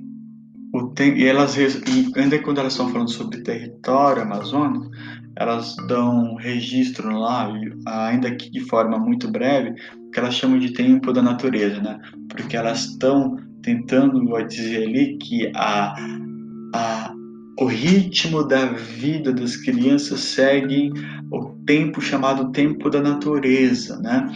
o 0.72 0.88
tem, 0.88 1.18
e 1.18 1.24
elas, 1.24 1.56
e 1.56 2.12
ainda 2.16 2.38
quando 2.40 2.58
elas 2.58 2.72
estão 2.72 2.90
falando 2.90 3.10
sobre 3.10 3.42
território 3.42 4.22
amazônico, 4.22 4.90
elas 5.36 5.76
dão 5.86 6.34
registro 6.34 7.16
lá, 7.16 7.48
ainda 7.86 8.34
que 8.34 8.50
de 8.50 8.60
forma 8.60 8.98
muito 8.98 9.30
breve, 9.30 9.70
o 9.96 10.10
que 10.10 10.18
elas 10.18 10.34
chamam 10.34 10.58
de 10.58 10.72
tempo 10.72 11.12
da 11.12 11.22
natureza, 11.22 11.80
né? 11.80 11.98
Porque 12.28 12.56
elas 12.56 12.86
estão 12.86 13.36
tentando 13.62 14.20
dizer 14.46 14.88
ali 14.88 15.16
que 15.18 15.50
a, 15.54 15.94
a, 16.74 17.14
o 17.60 17.66
ritmo 17.66 18.44
da 18.44 18.66
vida 18.66 19.32
das 19.32 19.56
crianças 19.56 20.20
segue 20.20 20.92
o 21.30 21.46
tempo 21.66 22.00
chamado 22.00 22.52
tempo 22.52 22.88
da 22.88 23.00
natureza, 23.00 23.98
né? 23.98 24.26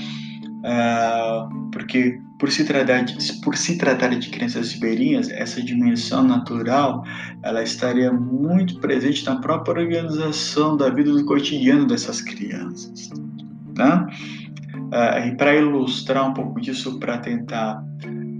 Uh, 0.64 1.70
porque 1.70 2.18
por 2.38 2.50
se, 2.50 2.64
tratar 2.64 3.02
de, 3.02 3.40
por 3.40 3.56
se 3.56 3.78
tratar 3.78 4.08
de 4.08 4.28
crianças 4.28 4.72
ribeirinhas, 4.72 5.30
essa 5.30 5.62
dimensão 5.62 6.24
natural 6.24 7.04
ela 7.44 7.62
estaria 7.62 8.12
muito 8.12 8.80
presente 8.80 9.24
na 9.24 9.36
própria 9.36 9.82
organização 9.82 10.76
da 10.76 10.90
vida 10.90 11.12
do 11.12 11.24
cotidiano 11.24 11.86
dessas 11.86 12.20
crianças. 12.20 13.10
Né? 13.76 14.06
Uh, 14.74 15.28
e 15.28 15.36
para 15.36 15.54
ilustrar 15.54 16.28
um 16.28 16.34
pouco 16.34 16.60
disso, 16.60 16.98
para 16.98 17.18
tentar 17.18 17.82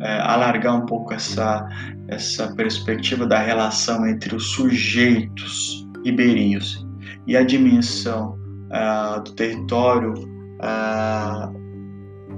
é, 0.03 0.19
alargar 0.21 0.75
um 0.75 0.85
pouco 0.85 1.15
essa, 1.15 1.69
essa 2.13 2.55
perspectiva 2.55 3.27
da 3.27 3.39
relação 3.39 4.07
entre 4.07 4.35
os 4.35 4.51
sujeitos 4.53 5.87
ribeirinhos 6.05 6.87
e 7.27 7.37
a 7.37 7.43
dimensão 7.43 8.39
uh, 8.71 9.23
do 9.23 9.33
território 9.33 10.13
uh, 10.15 11.63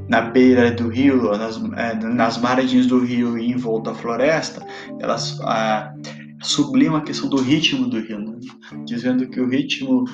na 0.08 0.20
beira 0.20 0.70
do 0.70 0.88
rio, 0.88 1.36
nas, 1.36 1.56
uh, 1.56 1.72
nas 2.14 2.38
margens 2.38 2.86
do 2.86 2.98
rio 3.04 3.38
e 3.38 3.50
em 3.50 3.56
volta 3.56 3.90
da 3.90 3.96
floresta, 3.96 4.64
elas 5.00 5.38
sublimam 6.42 6.98
a 6.98 7.02
questão 7.02 7.28
do 7.28 7.40
ritmo 7.40 7.88
do 7.88 8.00
rio, 8.00 8.18
né? 8.18 8.38
dizendo 8.84 9.26
que 9.28 9.40
o 9.40 9.48
ritmo 9.48 10.04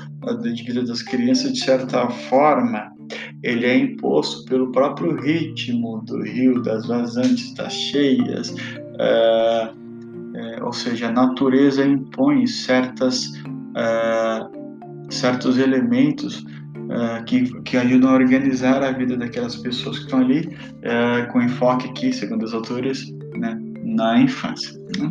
de 0.54 0.62
vida 0.62 0.84
das 0.84 1.02
crianças, 1.02 1.52
de 1.52 1.64
certa 1.64 2.08
forma, 2.08 2.92
ele 3.42 3.66
é 3.66 3.76
imposto 3.76 4.44
pelo 4.44 4.70
próprio 4.70 5.16
ritmo 5.20 6.02
do 6.06 6.22
rio, 6.22 6.62
das 6.62 6.86
vazantes, 6.86 7.52
das 7.54 7.72
cheias, 7.72 8.54
é, 9.00 9.70
é, 10.34 10.62
ou 10.62 10.72
seja, 10.72 11.08
a 11.08 11.12
natureza 11.12 11.84
impõe 11.84 12.46
certas, 12.46 13.32
é, 13.74 14.46
certos 15.08 15.58
elementos 15.58 16.44
é, 16.90 17.22
que, 17.22 17.50
que 17.62 17.78
ajudam 17.78 18.10
a 18.10 18.14
organizar 18.14 18.82
a 18.82 18.92
vida 18.92 19.16
daquelas 19.16 19.56
pessoas 19.56 19.98
que 19.98 20.04
estão 20.04 20.20
ali, 20.20 20.54
é, 20.82 21.22
com 21.32 21.40
enfoque 21.40 21.88
aqui, 21.88 22.12
segundo 22.12 22.42
os 22.42 22.52
autores, 22.52 23.10
né, 23.36 23.58
na 23.84 24.20
infância. 24.20 24.78
Né? 24.98 25.10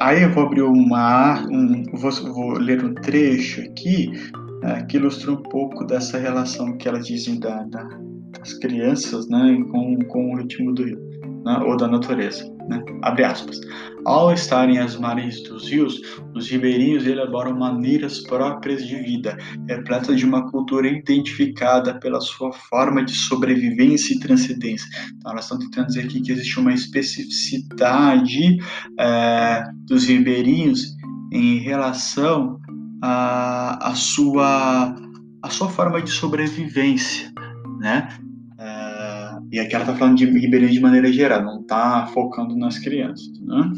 Aí 0.00 0.22
eu 0.22 0.30
vou 0.32 0.44
abrir 0.44 0.62
uma, 0.62 1.40
um, 1.48 1.84
vou, 1.94 2.10
vou 2.34 2.58
ler 2.58 2.84
um 2.84 2.92
trecho 2.94 3.62
aqui 3.62 4.12
que 4.88 4.96
ilustra 4.96 5.30
um 5.30 5.36
pouco 5.36 5.84
dessa 5.84 6.18
relação 6.18 6.76
que 6.76 6.88
elas 6.88 7.06
dizem 7.06 7.38
da, 7.38 7.62
da, 7.62 7.88
das 8.38 8.54
crianças 8.54 9.28
né, 9.28 9.62
com, 9.70 9.98
com 10.08 10.32
o 10.32 10.36
ritmo 10.36 10.72
do 10.72 10.84
rio, 10.84 10.98
né, 11.44 11.58
ou 11.64 11.76
da 11.76 11.88
natureza. 11.88 12.44
Né? 12.68 12.82
Abre 13.02 13.24
aspas. 13.24 13.60
Ao 14.04 14.32
estarem 14.32 14.78
às 14.78 14.96
margens 14.96 15.42
dos 15.42 15.68
rios, 15.68 16.00
os 16.34 16.48
ribeirinhos 16.48 17.06
elaboram 17.06 17.56
maneiras 17.56 18.20
próprias 18.20 18.86
de 18.86 18.96
vida, 18.96 19.36
repletas 19.68 20.16
de 20.18 20.24
uma 20.24 20.48
cultura 20.50 20.88
identificada 20.88 21.98
pela 21.98 22.20
sua 22.20 22.52
forma 22.52 23.04
de 23.04 23.12
sobrevivência 23.12 24.14
e 24.14 24.20
transcendência. 24.20 24.88
Então, 25.16 25.32
elas 25.32 25.44
estão 25.44 25.58
tentando 25.58 25.88
dizer 25.88 26.04
aqui 26.04 26.20
que 26.20 26.32
existe 26.32 26.58
uma 26.60 26.72
especificidade 26.72 28.58
é, 28.98 29.64
dos 29.86 30.04
ribeirinhos 30.06 30.94
em 31.32 31.58
relação 31.58 32.60
a, 33.02 33.90
a, 33.90 33.94
sua, 33.94 34.94
a 35.42 35.50
sua 35.50 35.68
forma 35.68 36.00
de 36.00 36.10
sobrevivência, 36.10 37.32
né? 37.80 38.08
Uh, 39.46 39.54
e 39.54 39.60
aqui 39.60 39.74
ela 39.74 39.84
está 39.84 39.96
falando 39.96 40.16
de 40.16 40.26
ribeirinho 40.26 40.72
de 40.72 40.80
maneira 40.80 41.12
geral, 41.12 41.42
não 41.42 41.60
está 41.60 42.06
focando 42.06 42.56
nas 42.56 42.78
crianças, 42.78 43.32
né? 43.40 43.72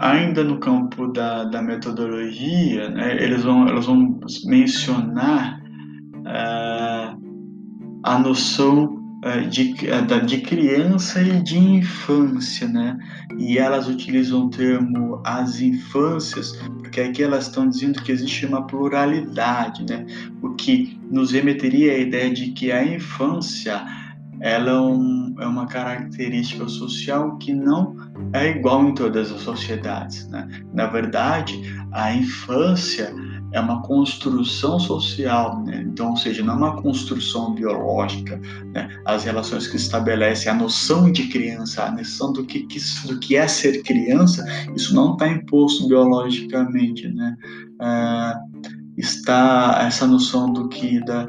ainda 0.00 0.42
no 0.42 0.58
campo 0.58 1.08
da, 1.08 1.44
da 1.44 1.62
metodologia, 1.62 2.88
né, 2.88 3.22
eles, 3.22 3.44
vão, 3.44 3.68
eles 3.68 3.84
vão 3.84 4.18
mencionar 4.46 5.60
uh, 6.20 7.20
a 8.02 8.18
noção 8.18 8.98
uh, 9.24 9.48
de, 9.48 9.74
uh, 9.90 10.26
de 10.26 10.38
criança 10.38 11.20
e 11.22 11.42
de 11.42 11.58
infância, 11.58 12.66
né? 12.66 12.98
E 13.38 13.58
elas 13.58 13.88
utilizam 13.88 14.46
o 14.46 14.50
termo 14.50 15.20
as 15.24 15.60
infâncias, 15.60 16.52
porque 16.78 17.00
aqui 17.00 17.22
elas 17.22 17.46
estão 17.46 17.68
dizendo 17.68 18.02
que 18.02 18.10
existe 18.10 18.46
uma 18.46 18.66
pluralidade, 18.66 19.84
né? 19.88 20.06
O 20.42 20.54
que 20.54 20.99
nos 21.10 21.32
remeteria 21.32 21.92
à 21.92 21.98
ideia 21.98 22.32
de 22.32 22.52
que 22.52 22.70
a 22.70 22.84
infância 22.84 23.84
ela 24.40 24.70
é, 24.70 24.80
um, 24.80 25.34
é 25.38 25.46
uma 25.46 25.66
característica 25.66 26.66
social 26.66 27.36
que 27.36 27.52
não 27.52 27.94
é 28.32 28.48
igual 28.48 28.88
em 28.88 28.94
todas 28.94 29.30
as 29.30 29.42
sociedades. 29.42 30.26
Né? 30.28 30.48
Na 30.72 30.86
verdade, 30.86 31.60
a 31.92 32.14
infância 32.14 33.14
é 33.52 33.60
uma 33.60 33.82
construção 33.82 34.78
social, 34.78 35.62
né? 35.64 35.84
então, 35.86 36.10
ou 36.10 36.16
seja, 36.16 36.42
não 36.42 36.54
é 36.54 36.56
uma 36.56 36.82
construção 36.82 37.54
biológica. 37.54 38.40
Né? 38.72 38.88
As 39.04 39.24
relações 39.24 39.66
que 39.66 39.76
estabelecem 39.76 40.50
a 40.50 40.54
noção 40.54 41.10
de 41.10 41.24
criança, 41.28 41.84
a 41.84 41.90
noção 41.90 42.32
do 42.32 42.44
que, 42.44 42.66
do 43.06 43.18
que 43.18 43.36
é 43.36 43.46
ser 43.46 43.82
criança, 43.82 44.44
isso 44.74 44.94
não 44.94 45.12
está 45.12 45.28
imposto 45.28 45.86
biologicamente. 45.88 47.08
Né? 47.08 47.36
Ah, 47.80 48.40
está 49.00 49.78
essa 49.82 50.06
noção 50.06 50.52
do 50.52 50.68
que 50.68 51.02
da, 51.04 51.26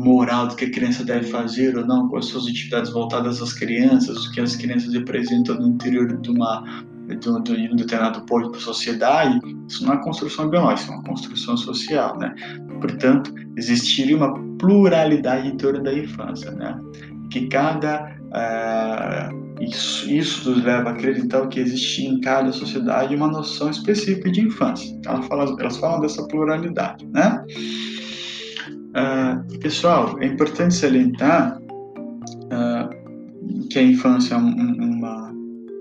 moral 0.00 0.48
do 0.48 0.56
que 0.56 0.64
a 0.64 0.70
criança 0.70 1.04
deve 1.04 1.30
fazer 1.30 1.76
ou 1.76 1.86
não, 1.86 2.08
são 2.22 2.40
as 2.40 2.46
atividades 2.46 2.90
voltadas 2.90 3.42
às 3.42 3.52
crianças, 3.52 4.26
o 4.26 4.32
que 4.32 4.40
as 4.40 4.56
crianças 4.56 4.92
representam 4.92 5.56
no 5.56 5.68
interior 5.68 6.16
de 6.20 6.30
uma 6.30 6.84
de 7.08 7.28
um, 7.28 7.42
de 7.42 7.52
um 7.52 7.74
determinado 7.74 8.24
povo 8.26 8.50
para 8.50 8.60
sociedade, 8.60 9.40
isso 9.68 9.84
não 9.84 9.94
é 9.94 10.02
construção 10.04 10.48
biológica, 10.48 10.92
é 10.92 10.94
uma 10.94 11.02
construção 11.02 11.56
social, 11.56 12.16
né? 12.16 12.32
Portanto, 12.80 13.34
existiria 13.56 14.16
uma 14.16 14.32
pluralidade 14.58 15.48
em 15.48 15.56
torno 15.56 15.82
da 15.82 15.92
infância, 15.92 16.52
né? 16.52 16.80
Que 17.32 17.48
cada 17.48 18.14
uh, 18.28 19.49
isso, 19.60 20.10
isso 20.10 20.50
nos 20.50 20.64
leva 20.64 20.88
a 20.88 20.92
acreditar 20.92 21.46
que 21.48 21.60
existe 21.60 22.06
em 22.06 22.20
cada 22.20 22.50
sociedade 22.50 23.14
uma 23.14 23.28
noção 23.28 23.70
específica 23.70 24.30
de 24.30 24.40
infância. 24.40 24.98
Elas 25.06 25.26
falam, 25.26 25.56
elas 25.60 25.76
falam 25.76 26.00
dessa 26.00 26.26
pluralidade, 26.26 27.06
né? 27.06 27.44
Uh, 28.90 29.58
pessoal, 29.60 30.16
é 30.20 30.26
importante 30.26 30.74
salientar 30.74 31.60
uh, 31.60 33.68
que 33.68 33.78
a 33.78 33.82
infância 33.82 34.34
é 34.34 34.38
um, 34.38 34.50
uma, 34.50 35.30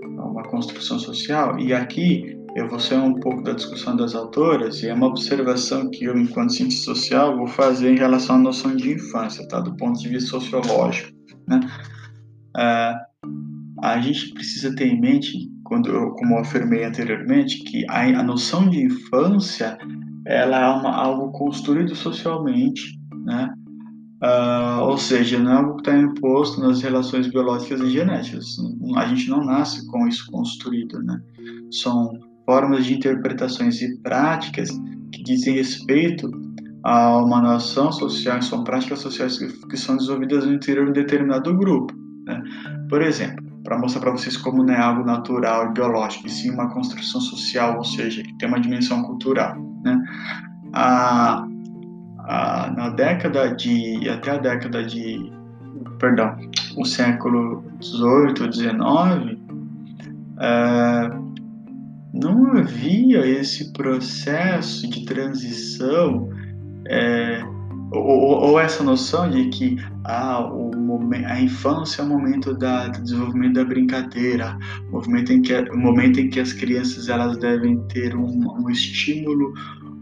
uma 0.08 0.44
construção 0.44 1.00
social, 1.00 1.58
e 1.58 1.74
aqui 1.74 2.38
eu 2.56 2.68
vou 2.68 2.80
ser 2.80 2.96
um 2.96 3.16
pouco 3.16 3.42
da 3.44 3.54
discussão 3.54 3.96
das 3.96 4.14
autoras, 4.14 4.84
e 4.84 4.90
é 4.90 4.94
uma 4.94 5.08
observação 5.08 5.90
que 5.90 6.04
eu, 6.04 6.18
enquanto 6.18 6.54
cientista 6.54 6.94
social, 6.94 7.38
vou 7.38 7.48
fazer 7.48 7.94
em 7.94 7.98
relação 7.98 8.36
à 8.36 8.40
noção 8.40 8.76
de 8.76 8.92
infância, 8.92 9.48
tá? 9.48 9.62
do 9.62 9.76
ponto 9.78 10.00
de 10.00 10.10
vista 10.10 10.32
sociológico. 10.32 11.18
Né? 11.48 11.62
Uh, 12.56 13.09
a 13.84 14.00
gente 14.00 14.34
precisa 14.34 14.76
ter 14.76 14.88
em 14.88 15.00
mente, 15.00 15.50
quando 15.64 15.92
como 16.16 16.36
eu 16.36 16.40
afirmei 16.40 16.84
anteriormente, 16.84 17.64
que 17.64 17.86
a, 17.90 18.02
a 18.02 18.24
noção 18.24 18.70
de 18.70 18.84
infância 18.84 19.78
ela 20.26 20.60
é 20.60 20.70
uma, 20.70 20.96
algo 20.96 21.32
construído 21.32 21.96
socialmente 21.96 23.00
né? 23.30 23.54
Uh, 24.22 24.82
ou 24.82 24.98
seja, 24.98 25.40
não 25.40 25.52
é 25.52 25.56
algo 25.56 25.76
que 25.76 25.90
está 25.90 25.98
imposto 25.98 26.60
nas 26.60 26.82
relações 26.82 27.28
biológicas 27.28 27.80
e 27.80 27.90
genéticas. 27.90 28.58
A 28.98 29.06
gente 29.06 29.30
não 29.30 29.46
nasce 29.46 29.88
com 29.88 30.08
isso 30.08 30.30
construído, 30.30 31.02
né? 31.04 31.22
São 31.72 32.12
formas 32.46 32.86
de 32.86 32.96
interpretações 32.96 33.82
e 33.82 33.98
práticas 34.02 34.70
que 35.14 35.24
dizem 35.24 35.54
respeito 35.56 36.30
a 36.84 37.18
uma 37.18 37.42
noção 37.42 37.92
social, 37.92 38.42
são 38.42 38.64
práticas 38.64 39.00
sociais 39.00 39.38
que, 39.38 39.48
que 39.68 39.78
são 39.78 39.96
desenvolvidas 39.96 40.46
no 40.46 40.54
interior 40.54 40.86
de 40.86 40.92
um 40.92 40.94
determinado 40.94 41.56
grupo. 41.56 41.94
Né? 42.26 42.42
Por 42.90 43.02
exemplo, 43.02 43.46
para 43.70 43.78
mostrar 43.78 44.02
para 44.02 44.12
vocês 44.12 44.36
como 44.36 44.64
não 44.64 44.74
é 44.74 44.80
algo 44.80 45.06
natural 45.06 45.68
e 45.70 45.74
biológico, 45.74 46.26
e 46.26 46.30
sim 46.30 46.50
uma 46.50 46.74
construção 46.74 47.22
social, 47.22 47.78
ou 47.78 47.84
seja, 47.84 48.24
que 48.24 48.34
tem 48.34 48.50
uma 48.50 48.60
dimensão 48.60 49.04
cultural. 49.04 49.56
Né? 49.84 49.96
A, 50.74 51.46
ah, 52.18 52.74
na 52.76 52.90
década 52.90 53.56
de 53.56 54.10
até 54.10 54.32
a 54.32 54.38
década 54.38 54.84
de 54.84 55.32
perdão 56.00 56.36
o 56.78 56.86
século 56.86 57.64
18 57.80 58.48
19 58.48 59.40
é, 60.40 61.10
não 62.14 62.58
havia 62.58 63.26
esse 63.26 63.72
processo 63.74 64.90
de 64.90 65.06
transição 65.06 66.30
é, 66.88 67.44
ou, 67.92 68.50
ou, 68.50 68.60
essa 68.60 68.84
noção 68.84 69.30
de 69.30 69.50
que 69.50 69.78
ah, 70.04 70.46
o 70.46 70.76
momento, 70.78 71.26
a 71.26 71.42
infância 71.42 72.02
é 72.02 72.06
o 72.06 72.08
momento 72.08 72.54
da, 72.54 72.88
do 72.88 73.02
desenvolvimento 73.02 73.54
da 73.54 73.66
brincadeira, 73.66 74.58
o 74.92 75.02
momento 75.02 75.34
em 75.34 75.42
que, 75.42 75.54
o 75.54 75.78
momento 75.78 76.20
em 76.20 76.30
que 76.30 76.40
as 76.40 76.54
crianças 76.54 77.10
elas 77.10 77.38
devem 77.38 77.80
ter 77.88 78.16
um, 78.16 78.62
um 78.62 78.70
estímulo 78.70 79.54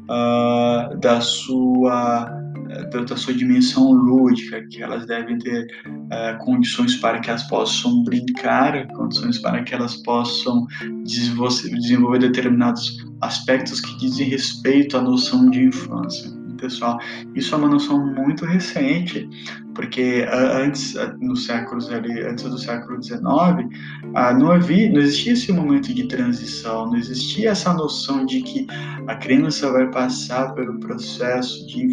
uh, 0.10 1.00
da 1.00 1.22
sua 1.22 2.34
da 2.92 3.16
sua 3.16 3.34
dimensão 3.34 3.94
lúdica, 3.94 4.62
que 4.70 4.84
elas 4.84 5.06
devem 5.06 5.38
ter 5.40 5.68
uh, 5.88 6.38
condições 6.44 6.98
para 6.98 7.20
que 7.22 7.30
elas 7.30 7.44
possam 7.44 8.04
brincar, 8.04 8.88
condições 8.88 9.40
para 9.40 9.64
que 9.64 9.74
elas 9.74 9.96
possam 10.04 10.68
desenvolver 11.06 12.20
determinados 12.20 13.06
aspectos 13.22 13.80
que 13.80 13.98
dizem 13.98 14.28
respeito 14.28 14.98
à 14.98 15.02
noção 15.02 15.50
de 15.50 15.64
infância 15.64 16.37
pessoal. 16.58 17.00
Isso 17.36 17.54
é 17.54 17.58
uma 17.58 17.70
noção 17.70 18.14
muito 18.14 18.46
recente, 18.46 19.30
porque 19.74 20.26
antes, 20.30 20.96
nos 21.20 21.46
séculos 21.46 21.92
ali, 21.92 22.22
antes 22.24 22.44
do 22.44 22.58
século 22.58 23.02
XIX, 23.02 23.20
não 24.38 24.52
havia, 24.52 24.92
não 24.92 25.00
existia 25.00 25.34
esse 25.34 25.52
momento 25.52 25.94
de 25.94 26.08
transição, 26.08 26.88
não 26.88 26.98
existia 26.98 27.52
essa 27.52 27.74
noção 27.74 28.26
de 28.26 28.42
que 28.42 28.68
a 29.08 29.16
criança 29.16 29.72
vai 29.72 29.90
passar 29.92 30.54
pelo 30.56 30.80
processo 30.80 31.66
de 31.68 31.88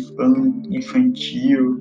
infantil, 0.71 1.79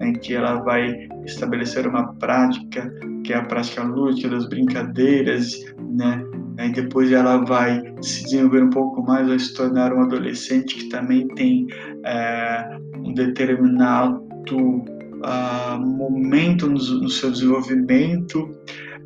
em 0.00 0.12
que 0.12 0.34
ela 0.34 0.56
vai 0.56 1.08
estabelecer 1.24 1.86
uma 1.86 2.12
prática 2.14 2.92
que 3.24 3.32
é 3.32 3.36
a 3.36 3.42
prática 3.42 3.82
lúdica 3.82 4.28
das 4.28 4.48
brincadeiras, 4.48 5.64
né? 5.96 6.24
Aí 6.58 6.72
depois 6.72 7.12
ela 7.12 7.44
vai 7.44 7.82
se 8.00 8.24
desenvolver 8.24 8.62
um 8.64 8.70
pouco 8.70 9.02
mais, 9.02 9.28
vai 9.28 9.38
se 9.38 9.54
tornar 9.54 9.92
um 9.92 10.02
adolescente 10.02 10.76
que 10.76 10.88
também 10.88 11.28
tem 11.28 11.66
é, 12.04 12.78
um 13.04 13.12
determinado 13.12 14.26
uh, 14.54 15.78
momento 15.78 16.66
no, 16.66 16.74
no, 16.74 17.08
seu 17.08 17.30
desenvolvimento 17.30 18.50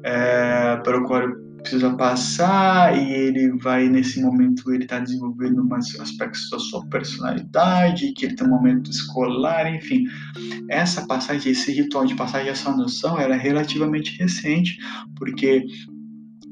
é, 0.03 0.77
para 0.77 0.99
o 0.99 1.05
qual 1.07 1.23
precisa 1.61 1.95
passar 1.95 2.97
e 2.97 3.13
ele 3.13 3.51
vai 3.59 3.89
nesse 3.89 4.23
momento 4.23 4.73
ele 4.73 4.85
está 4.85 4.99
desenvolvendo 4.99 5.63
mais 5.63 5.95
aspectos 6.01 6.49
da 6.51 6.59
sua 6.59 6.87
personalidade 6.87 8.13
que 8.13 8.27
ele 8.27 8.35
tem 8.35 8.47
um 8.47 8.51
momento 8.51 8.91
escolar 8.91 9.73
enfim. 9.73 10.05
Essa 10.69 11.07
passagem 11.07 11.53
esse 11.53 11.73
ritual 11.73 12.07
de 12.07 12.15
passagem 12.15 12.49
essa 12.49 12.75
noção 12.75 13.19
era 13.19 13.37
relativamente 13.37 14.19
recente 14.19 14.79
porque 15.17 15.67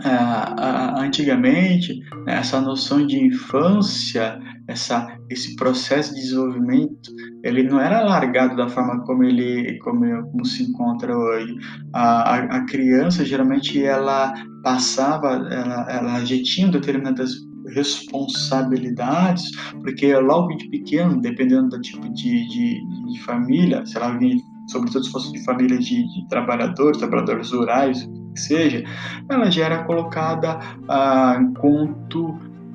ah, 0.04 0.94
antigamente 1.02 1.98
né, 2.24 2.38
essa 2.38 2.60
noção 2.60 3.04
de 3.04 3.18
infância 3.18 4.38
essa 4.68 5.18
esse 5.28 5.56
processo 5.56 6.14
de 6.14 6.20
desenvolvimento 6.20 7.10
ele 7.42 7.64
não 7.64 7.80
era 7.80 8.04
largado 8.04 8.56
da 8.56 8.68
forma 8.68 9.02
como 9.04 9.24
ele 9.24 9.78
como, 9.78 10.04
como 10.30 10.44
se 10.44 10.64
encontra 10.64 11.16
hoje. 11.16 11.54
A, 11.92 12.34
a, 12.34 12.36
a, 12.58 12.66
criança 12.66 13.24
geralmente 13.24 13.82
ela 13.82 14.32
passava 14.62 15.28
ela, 15.50 15.86
ela 15.90 16.24
já 16.24 16.36
tinha 16.42 16.68
determinadas 16.68 17.32
responsabilidades 17.74 19.50
porque 19.82 20.14
logo 20.14 20.56
de 20.56 20.68
pequeno 20.68 21.20
dependendo 21.20 21.70
do 21.70 21.80
tipo 21.80 22.08
de, 22.12 22.46
de, 22.48 22.80
de 23.12 23.20
família 23.24 23.84
se 23.84 23.96
ela 23.96 24.16
vinha 24.16 24.36
sobretudo 24.68 25.04
se 25.04 25.10
fosse 25.10 25.32
de 25.32 25.44
família 25.44 25.78
de, 25.78 26.02
de 26.02 26.28
trabalhadores 26.28 26.98
trabalhadores 26.98 27.50
rurais 27.50 28.08
que 28.38 28.40
seja, 28.40 28.84
ela 29.28 29.50
já 29.50 29.64
era 29.64 29.84
colocada 29.84 30.60
ah, 30.88 31.38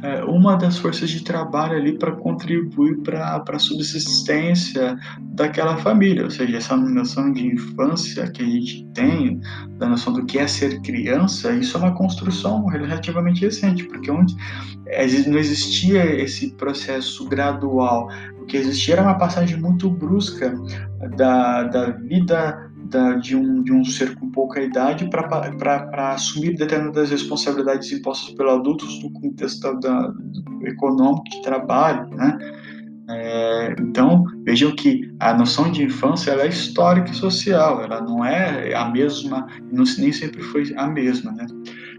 é, 0.03 0.21
uma 0.25 0.57
das 0.57 0.77
forças 0.77 1.09
de 1.09 1.23
trabalho 1.23 1.77
ali 1.77 1.97
para 1.97 2.11
contribuir 2.11 2.97
para 2.97 3.41
a 3.47 3.59
subsistência 3.59 4.97
daquela 5.21 5.77
família, 5.77 6.25
ou 6.25 6.29
seja, 6.29 6.57
essa 6.57 6.75
noção 6.75 7.31
de 7.31 7.47
infância 7.47 8.29
que 8.29 8.43
a 8.43 8.45
gente 8.45 8.85
tem, 8.93 9.39
da 9.77 9.87
noção 9.87 10.11
do 10.11 10.25
que 10.25 10.37
é 10.37 10.45
ser 10.45 10.81
criança, 10.81 11.53
isso 11.53 11.77
é 11.77 11.79
uma 11.79 11.95
construção 11.95 12.65
relativamente 12.65 13.45
recente, 13.45 13.85
porque 13.85 14.11
onde 14.11 14.35
não 15.27 15.37
existia 15.37 16.03
esse 16.21 16.53
processo 16.55 17.25
gradual, 17.29 18.09
o 18.41 18.45
que 18.45 18.57
existia 18.57 18.95
era 18.95 19.03
uma 19.03 19.17
passagem 19.17 19.57
muito 19.57 19.89
brusca 19.89 20.53
da, 21.15 21.63
da 21.63 21.91
vida 21.91 22.72
da, 22.93 23.15
de, 23.15 23.35
um, 23.35 23.63
de 23.63 23.73
um 23.73 23.83
ser 23.83 24.15
com 24.15 24.29
pouca 24.29 24.61
idade 24.61 25.09
para 25.09 26.13
assumir 26.13 26.55
determinadas 26.55 27.09
responsabilidades 27.09 27.91
impostas 27.91 28.33
pelos 28.35 28.53
adultos 28.53 29.01
no 29.01 29.11
contexto 29.11 29.79
da, 29.79 30.13
econômico 30.61 31.27
de 31.29 31.41
trabalho, 31.41 32.07
né? 32.15 32.37
É, 33.09 33.75
então, 33.79 34.23
vejam 34.45 34.73
que 34.75 35.13
a 35.19 35.33
noção 35.33 35.69
de 35.69 35.83
infância 35.83 36.31
ela 36.31 36.43
é 36.43 36.47
histórica 36.47 37.11
e 37.11 37.15
social, 37.15 37.83
ela 37.83 37.99
não 37.99 38.23
é 38.23 38.73
a 38.73 38.89
mesma, 38.89 39.45
não, 39.71 39.83
nem 39.97 40.11
sempre 40.13 40.41
foi 40.41 40.73
a 40.77 40.87
mesma, 40.87 41.31
né? 41.31 41.45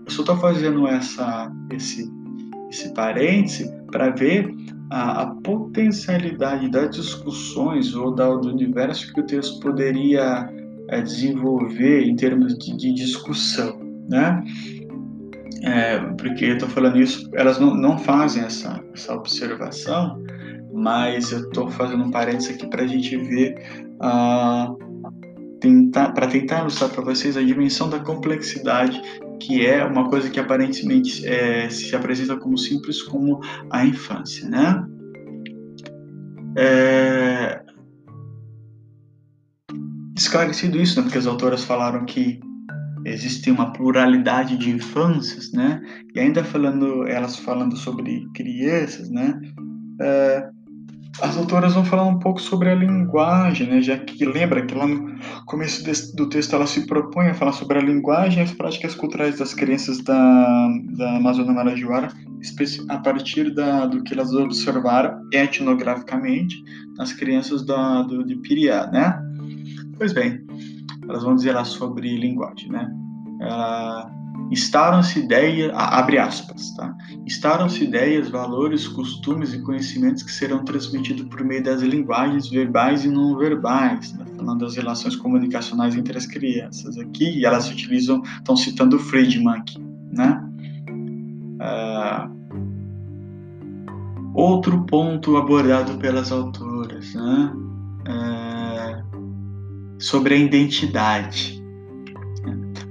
Eu 0.07 0.11
só 0.11 0.23
estou 0.23 0.37
fazendo 0.37 0.87
essa, 0.87 1.53
esse, 1.71 2.11
esse 2.71 2.95
parêntese 2.95 3.71
para 3.91 4.11
ver 4.11 4.51
a, 4.91 5.23
a, 5.23 5.27
potencialidade 5.27 6.71
das 6.71 6.91
discussões 6.97 7.95
ou 7.95 8.15
da, 8.15 8.35
do 8.37 8.49
universo 8.49 9.13
que 9.13 9.21
o 9.21 9.27
texto 9.27 9.61
poderia 9.61 10.49
é, 10.89 11.01
desenvolver 11.01 12.03
em 12.03 12.17
termos 12.17 12.57
de, 12.59 12.77
de 12.77 12.93
discussão, 12.93 13.79
né? 14.09 14.43
É, 15.63 15.99
porque 16.19 16.45
eu 16.45 16.55
estou 16.55 16.69
falando 16.69 17.01
isso, 17.01 17.31
elas 17.35 17.59
não, 17.59 17.75
não 17.75 17.99
fazem 17.99 18.43
essa, 18.45 18.83
essa 18.93 19.15
observação, 19.15 20.23
mas 20.73 21.33
eu 21.33 21.41
estou 21.41 21.71
fazendo 21.71 22.05
um 22.05 22.11
parênteses 22.11 22.55
aqui 22.55 22.67
para 22.67 22.83
a 22.83 22.87
gente 22.87 23.17
ver, 23.17 23.55
uh, 24.03 24.77
tentar, 25.61 26.13
para 26.13 26.27
tentar 26.27 26.61
ilustrar 26.61 26.91
para 26.91 27.03
vocês 27.03 27.37
a 27.37 27.43
dimensão 27.43 27.89
da 27.89 27.99
complexidade 28.01 29.01
que 29.41 29.67
é 29.67 29.85
uma 29.85 30.09
coisa 30.09 30.31
que 30.31 30.41
aparentemente 30.41 31.27
é, 31.27 31.69
se 31.69 31.95
apresenta 31.95 32.37
como 32.37 32.57
simples 32.57 33.03
como 33.03 33.41
a 33.71 33.85
infância, 33.85 34.49
né? 34.49 34.87
É... 36.57 37.24
Esclarecido 40.35 40.83
isso, 40.83 40.97
né? 40.97 41.03
porque 41.05 41.19
as 41.19 41.29
autoras 41.29 41.63
falaram 41.63 42.05
que 42.05 42.41
existe 43.05 43.53
uma 43.53 43.73
pluralidade 43.73 44.57
de 44.57 44.69
infâncias, 44.69 45.53
né? 45.53 45.81
E 46.13 46.19
ainda 46.19 46.43
falando, 46.43 47.07
elas 47.07 47.37
falando 47.37 47.77
sobre 47.77 48.29
crianças, 48.35 49.09
né? 49.11 49.41
É, 50.01 50.49
as 51.23 51.37
autoras 51.37 51.75
vão 51.75 51.85
falar 51.85 52.03
um 52.07 52.19
pouco 52.19 52.41
sobre 52.41 52.69
a 52.69 52.75
linguagem, 52.75 53.69
né? 53.69 53.81
já 53.81 53.97
que 53.97 54.25
lembra 54.25 54.67
que 54.67 54.75
lá 54.75 54.89
no 54.89 55.15
começo 55.47 55.85
do 56.17 56.29
texto 56.29 56.57
ela 56.57 56.67
se 56.67 56.85
propõe 56.85 57.29
a 57.29 57.35
falar 57.35 57.53
sobre 57.53 57.79
a 57.79 57.83
linguagem 57.83 58.41
e 58.41 58.43
as 58.43 58.51
práticas 58.51 58.97
culturais 58.97 59.39
das 59.39 59.55
crianças 59.55 60.03
da, 60.03 60.69
da 60.97 61.17
Amazônia 61.19 61.53
Marajoara, 61.53 62.09
a 62.89 62.99
partir 62.99 63.55
da, 63.55 63.87
do 63.87 64.03
que 64.03 64.13
elas 64.13 64.33
observaram 64.35 65.21
etnograficamente 65.33 66.57
nas 66.97 67.13
crianças 67.13 67.65
da, 67.65 68.03
do, 68.03 68.25
de 68.25 68.35
Piriá, 68.35 68.89
né? 68.89 69.34
Pois 69.97 70.13
bem, 70.13 70.45
elas 71.09 71.23
vão 71.23 71.35
dizer 71.35 71.53
lá 71.53 71.65
sobre 71.65 72.17
linguagem, 72.17 72.71
né? 72.71 72.91
Ela, 73.41 74.11
Instaram-se 74.51 75.21
ideias, 75.21 75.73
abre 75.75 76.19
aspas, 76.19 76.75
tá? 76.77 76.95
Instaram-se 77.27 77.85
ideias, 77.85 78.29
valores, 78.29 78.87
costumes 78.87 79.55
e 79.55 79.63
conhecimentos 79.63 80.23
que 80.23 80.31
serão 80.31 80.65
transmitidos 80.65 81.27
por 81.29 81.43
meio 81.43 81.63
das 81.63 81.81
linguagens 81.83 82.49
verbais 82.49 83.05
e 83.05 83.09
não 83.09 83.37
verbais, 83.37 84.13
né? 84.13 84.25
falando 84.37 84.61
das 84.61 84.77
relações 84.77 85.17
comunicacionais 85.17 85.97
entre 85.97 86.19
as 86.19 86.27
crianças 86.27 86.99
aqui, 86.99 87.39
e 87.39 87.47
elas 87.47 87.71
utilizam, 87.71 88.23
estão 88.23 88.57
citando 88.57 88.99
Friedman 88.99 89.57
aqui, 89.57 89.79
né? 90.13 90.43
Uh, 91.61 92.31
outro 94.35 94.85
ponto 94.85 95.37
abordado 95.37 95.97
pelas 95.99 96.31
autoras, 96.31 97.15
né? 97.15 97.53
Uh, 98.07 98.54
sobre 100.05 100.35
a 100.35 100.39
identidade 100.39 101.65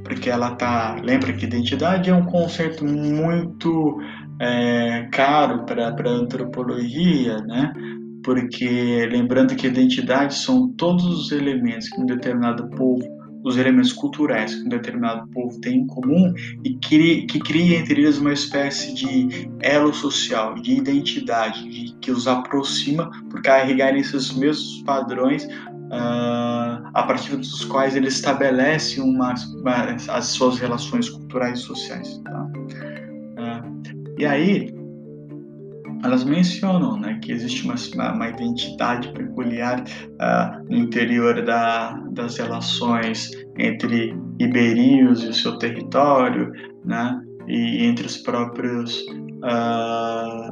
porque 0.04 0.30
ela 0.30 0.56
tá. 0.56 1.00
Lembra 1.02 1.34
que 1.34 1.46
identidade 1.46 2.10
é 2.10 2.14
um 2.14 2.26
conceito 2.26 2.86
muito 2.86 4.00
é, 4.40 5.08
caro 5.12 5.66
para 5.66 5.90
a 5.90 6.10
antropologia, 6.10 7.38
né? 7.40 7.74
Porque 8.24 9.08
lembrando 9.12 9.56
que 9.56 9.68
identidade 9.68 10.36
são 10.36 10.70
todos 10.70 11.04
os 11.06 11.32
elementos 11.32 11.90
que 11.90 12.00
um 12.00 12.06
determinado 12.06 12.70
povo, 12.70 13.04
os 13.44 13.58
elementos 13.58 13.92
culturais 13.92 14.56
que 14.56 14.66
um 14.66 14.70
determinado 14.70 15.28
povo 15.32 15.60
tem 15.60 15.80
em 15.80 15.88
comum 15.88 16.34
e 16.64 16.76
que, 16.76 17.24
que 17.24 17.40
cria 17.40 17.80
entre 17.80 18.02
eles 18.02 18.18
uma 18.18 18.32
espécie 18.32 18.94
de 18.94 19.50
elo 19.60 19.94
social, 19.94 20.56
de 20.56 20.76
identidade, 20.76 21.68
de, 21.68 21.94
que 22.00 22.12
os 22.12 22.28
aproxima 22.28 23.12
por 23.30 23.42
carregarem 23.42 24.00
esses 24.00 24.32
mesmos 24.34 24.82
padrões 24.84 25.46
uh, 25.94 26.90
a 26.94 27.04
partir 27.04 27.36
dos 27.38 27.64
quais 27.66 27.96
ele 27.96 28.08
estabelece 28.08 29.00
uma, 29.00 29.34
as 30.10 30.26
suas 30.28 30.60
relações 30.60 31.10
culturais 31.10 31.60
e 31.60 31.64
sociais. 31.64 32.22
Tá? 32.24 32.48
Uh, 33.38 34.18
e 34.18 34.26
aí, 34.26 34.74
elas 36.04 36.24
mencionam 36.24 36.98
né, 36.98 37.20
que 37.22 37.32
existe 37.32 37.64
uma, 37.64 37.76
uma 38.14 38.28
identidade 38.28 39.12
peculiar 39.14 39.82
uh, 39.82 40.64
no 40.70 40.78
interior 40.78 41.44
da, 41.44 41.94
das 42.12 42.38
relações 42.38 43.32
entre 43.58 44.16
iberios 44.40 45.24
e 45.24 45.28
o 45.28 45.34
seu 45.34 45.58
território, 45.58 46.52
né, 46.84 47.22
e 47.48 47.86
entre 47.86 48.06
os 48.06 48.18
próprios 48.18 49.00
uh, 49.44 50.43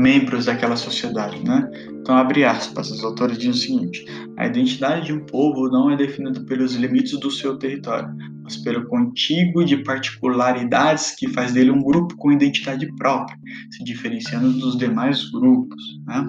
membros 0.00 0.46
daquela 0.46 0.76
sociedade, 0.76 1.44
né? 1.44 1.70
Então, 2.00 2.16
abre 2.16 2.44
aspas, 2.44 2.90
os 2.90 3.04
autores 3.04 3.36
dizem 3.36 3.50
o 3.50 3.54
seguinte: 3.54 4.04
a 4.36 4.46
identidade 4.46 5.06
de 5.06 5.12
um 5.12 5.24
povo 5.26 5.68
não 5.68 5.90
é 5.90 5.96
definida 5.96 6.40
pelos 6.40 6.74
limites 6.74 7.18
do 7.20 7.30
seu 7.30 7.58
território, 7.58 8.08
mas 8.42 8.56
pelo 8.56 8.86
contíguo 8.86 9.64
de 9.64 9.76
particularidades 9.84 11.14
que 11.14 11.28
faz 11.28 11.52
dele 11.52 11.70
um 11.70 11.82
grupo 11.82 12.16
com 12.16 12.32
identidade 12.32 12.90
própria, 12.96 13.38
se 13.70 13.84
diferenciando 13.84 14.50
dos 14.52 14.76
demais 14.78 15.30
grupos, 15.30 16.00
né? 16.06 16.28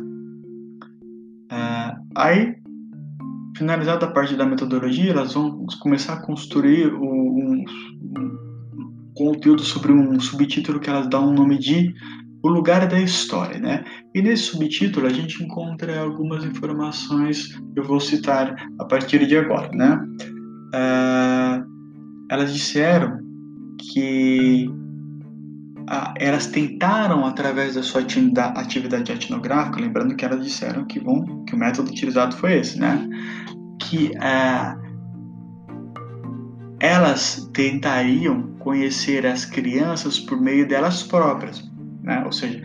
É, 1.52 1.96
aí, 2.16 2.56
finalizada 3.58 4.06
a 4.06 4.12
parte 4.12 4.36
da 4.36 4.46
metodologia, 4.46 5.12
elas 5.12 5.34
vão 5.34 5.66
começar 5.82 6.14
a 6.14 6.22
construir 6.22 6.94
um, 6.94 7.02
um 7.02 7.66
conteúdo 9.14 9.62
sobre 9.62 9.92
um 9.92 10.20
subtítulo 10.20 10.80
que 10.80 10.90
elas 10.90 11.08
dão 11.08 11.28
o 11.28 11.32
um 11.32 11.34
nome 11.34 11.58
de 11.58 11.94
o 12.44 12.50
lugar 12.50 12.88
da 12.88 13.00
história, 13.00 13.60
né? 13.60 13.84
E 14.14 14.22
nesse 14.22 14.44
subtítulo 14.44 15.08
a 15.08 15.14
gente 15.14 15.44
encontra 15.44 16.00
algumas 16.00 16.44
informações 16.44 17.48
que 17.48 17.80
eu 17.80 17.84
vou 17.84 18.00
citar 18.00 18.56
a 18.80 18.86
partir 18.86 19.26
de 19.28 19.38
agora, 19.38 19.70
né? 19.70 20.00
Uh, 20.74 21.64
elas 22.30 22.54
disseram 22.54 23.20
que 23.94 24.68
uh, 25.82 26.14
elas 26.18 26.48
tentaram 26.48 27.26
através 27.26 27.76
da 27.76 27.84
sua 27.84 28.02
atividade 28.02 29.12
etnográfica, 29.12 29.80
lembrando 29.80 30.16
que 30.16 30.26
elas 30.26 30.44
disseram 30.44 30.86
que, 30.86 31.00
que 31.00 31.56
o 31.56 31.58
método 31.58 31.92
utilizado 31.92 32.36
foi 32.36 32.60
esse, 32.60 32.80
né? 32.80 33.08
Que 33.80 34.12
uh, 34.16 34.82
elas 36.80 37.48
tentariam 37.54 38.54
conhecer 38.58 39.26
as 39.28 39.46
crianças 39.46 40.20
por 40.20 40.42
meio 40.42 40.68
delas 40.68 41.04
próprias, 41.04 41.71
né? 42.04 42.24
Ou 42.26 42.32
seja, 42.32 42.62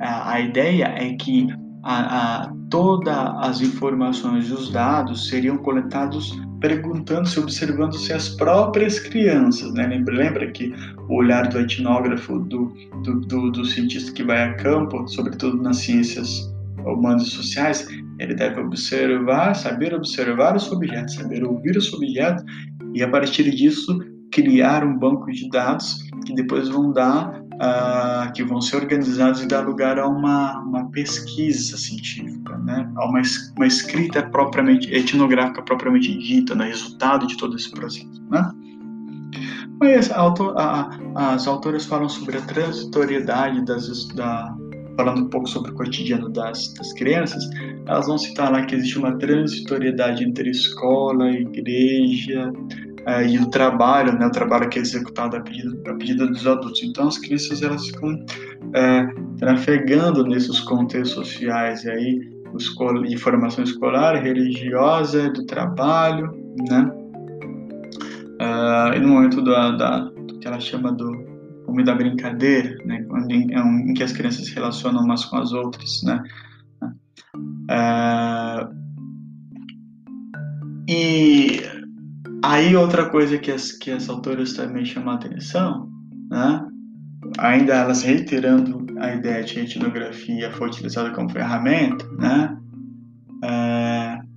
a, 0.00 0.40
ideia 0.40 0.84
é 0.84 1.14
que 1.14 1.48
a, 1.82 2.44
a, 2.44 2.52
todas 2.70 3.16
as 3.16 3.60
informações 3.60 4.48
e 4.48 4.52
os 4.52 4.70
dados 4.70 5.28
seriam 5.28 5.56
coletados 5.58 6.38
perguntando-se, 6.60 7.38
observando-se 7.38 8.12
as 8.12 8.30
próprias 8.30 8.98
crianças. 8.98 9.72
Né? 9.74 9.86
Lembra, 9.86 10.14
lembra 10.14 10.50
que 10.50 10.72
o 11.08 11.16
olhar 11.16 11.48
do 11.48 11.60
etnógrafo, 11.60 12.40
do, 12.40 12.72
do, 13.02 13.20
do, 13.20 13.50
do 13.52 13.64
cientista 13.64 14.12
que 14.12 14.24
vai 14.24 14.42
a 14.42 14.54
campo, 14.54 15.06
sobretudo 15.08 15.62
nas 15.62 15.78
ciências 15.78 16.52
humanas 16.84 17.28
e 17.28 17.30
sociais, 17.30 17.86
ele 18.18 18.34
deve 18.34 18.60
observar, 18.60 19.54
saber 19.54 19.94
observar 19.94 20.56
os 20.56 20.70
objetos, 20.72 21.14
saber 21.14 21.44
ouvir 21.44 21.76
os 21.76 21.92
objetos 21.92 22.44
e 22.94 23.02
a 23.02 23.08
partir 23.08 23.50
disso 23.54 23.98
criar 24.32 24.84
um 24.84 24.98
banco 24.98 25.30
de 25.30 25.48
dados 25.48 26.02
que 26.26 26.34
depois 26.34 26.68
vão 26.68 26.92
dar 26.92 27.42
uh, 27.58 28.32
que 28.32 28.42
vão 28.42 28.60
ser 28.60 28.76
organizados 28.76 29.42
e 29.42 29.46
dar 29.46 29.60
lugar 29.60 29.98
a 29.98 30.06
uma, 30.06 30.60
uma 30.60 30.90
pesquisa 30.90 31.76
científica, 31.76 32.56
né? 32.58 32.90
a 32.96 33.06
uma, 33.06 33.20
uma 33.56 33.66
escrita 33.66 34.22
propriamente 34.22 34.92
etnográfica 34.92 35.62
propriamente 35.62 36.16
dita, 36.16 36.54
né? 36.54 36.66
resultado 36.66 37.26
de 37.26 37.36
todo 37.36 37.56
esse 37.56 37.70
processo. 37.70 38.22
Né? 38.30 38.50
Mas 39.80 40.10
a, 40.10 40.26
a, 40.26 41.34
as 41.34 41.46
autoras 41.46 41.84
falam 41.84 42.08
sobre 42.08 42.38
a 42.38 42.40
transitoriedade 42.42 43.64
das, 43.64 44.08
da, 44.08 44.56
falando 44.96 45.22
um 45.22 45.28
pouco 45.28 45.48
sobre 45.48 45.70
o 45.70 45.74
cotidiano 45.74 46.28
das, 46.28 46.74
das 46.74 46.92
crianças, 46.94 47.44
elas 47.86 48.06
vão 48.06 48.18
citar 48.18 48.50
lá 48.50 48.64
que 48.64 48.74
existe 48.74 48.98
uma 48.98 49.16
transitoriedade 49.18 50.24
entre 50.24 50.50
escola, 50.50 51.30
igreja, 51.30 52.52
é, 53.08 53.26
e 53.26 53.38
o 53.38 53.46
trabalho, 53.46 54.12
né, 54.18 54.26
o 54.26 54.30
trabalho 54.30 54.68
que 54.68 54.78
é 54.78 54.82
executado 54.82 55.34
a 55.34 55.40
pedido, 55.40 55.80
a 55.88 55.94
pedido 55.94 56.26
dos 56.26 56.46
adultos. 56.46 56.82
Então, 56.82 57.08
as 57.08 57.16
crianças 57.16 57.62
elas 57.62 57.86
ficam 57.86 58.22
é, 58.74 59.06
trafegando 59.38 60.24
nesses 60.24 60.60
contextos 60.60 61.12
sociais, 61.12 61.84
e 61.84 61.90
aí, 61.90 62.20
de 63.08 63.16
formação 63.16 63.64
escolar, 63.64 64.22
religiosa, 64.22 65.30
do 65.30 65.46
trabalho, 65.46 66.30
né? 66.68 66.90
Uh, 68.40 68.94
e 68.94 69.00
no 69.00 69.08
momento 69.08 69.42
da, 69.42 69.70
da, 69.72 70.00
do 70.00 70.38
que 70.38 70.46
ela 70.46 70.60
chama 70.60 70.92
do 70.92 71.10
homem 71.66 71.84
da 71.84 71.94
brincadeira, 71.94 72.76
né, 72.84 73.04
em, 73.28 73.90
em, 73.90 73.94
que 73.94 74.02
as 74.02 74.12
crianças 74.12 74.46
se 74.46 74.54
relacionam 74.54 75.02
umas 75.02 75.24
com 75.24 75.38
as 75.38 75.52
outras, 75.52 76.02
né, 76.04 76.22
uh, 77.68 78.72
e 80.88 81.60
aí 82.42 82.76
outra 82.76 83.08
coisa 83.10 83.38
que 83.38 83.50
as, 83.50 83.72
que 83.72 83.90
as 83.90 84.08
autoras 84.08 84.52
também 84.52 84.84
chamam 84.84 85.14
a 85.14 85.16
atenção, 85.16 85.88
né, 86.30 86.66
ainda 87.38 87.74
elas 87.74 88.02
reiterando 88.02 88.86
a 88.98 89.14
ideia 89.14 89.44
de 89.44 89.54
que 89.54 89.60
a 89.60 89.64
etnografia 89.64 90.52
foi 90.52 90.68
utilizada 90.68 91.10
como 91.10 91.30
ferramenta, 91.30 92.06
né, 92.18 92.56
uh, 93.44 94.28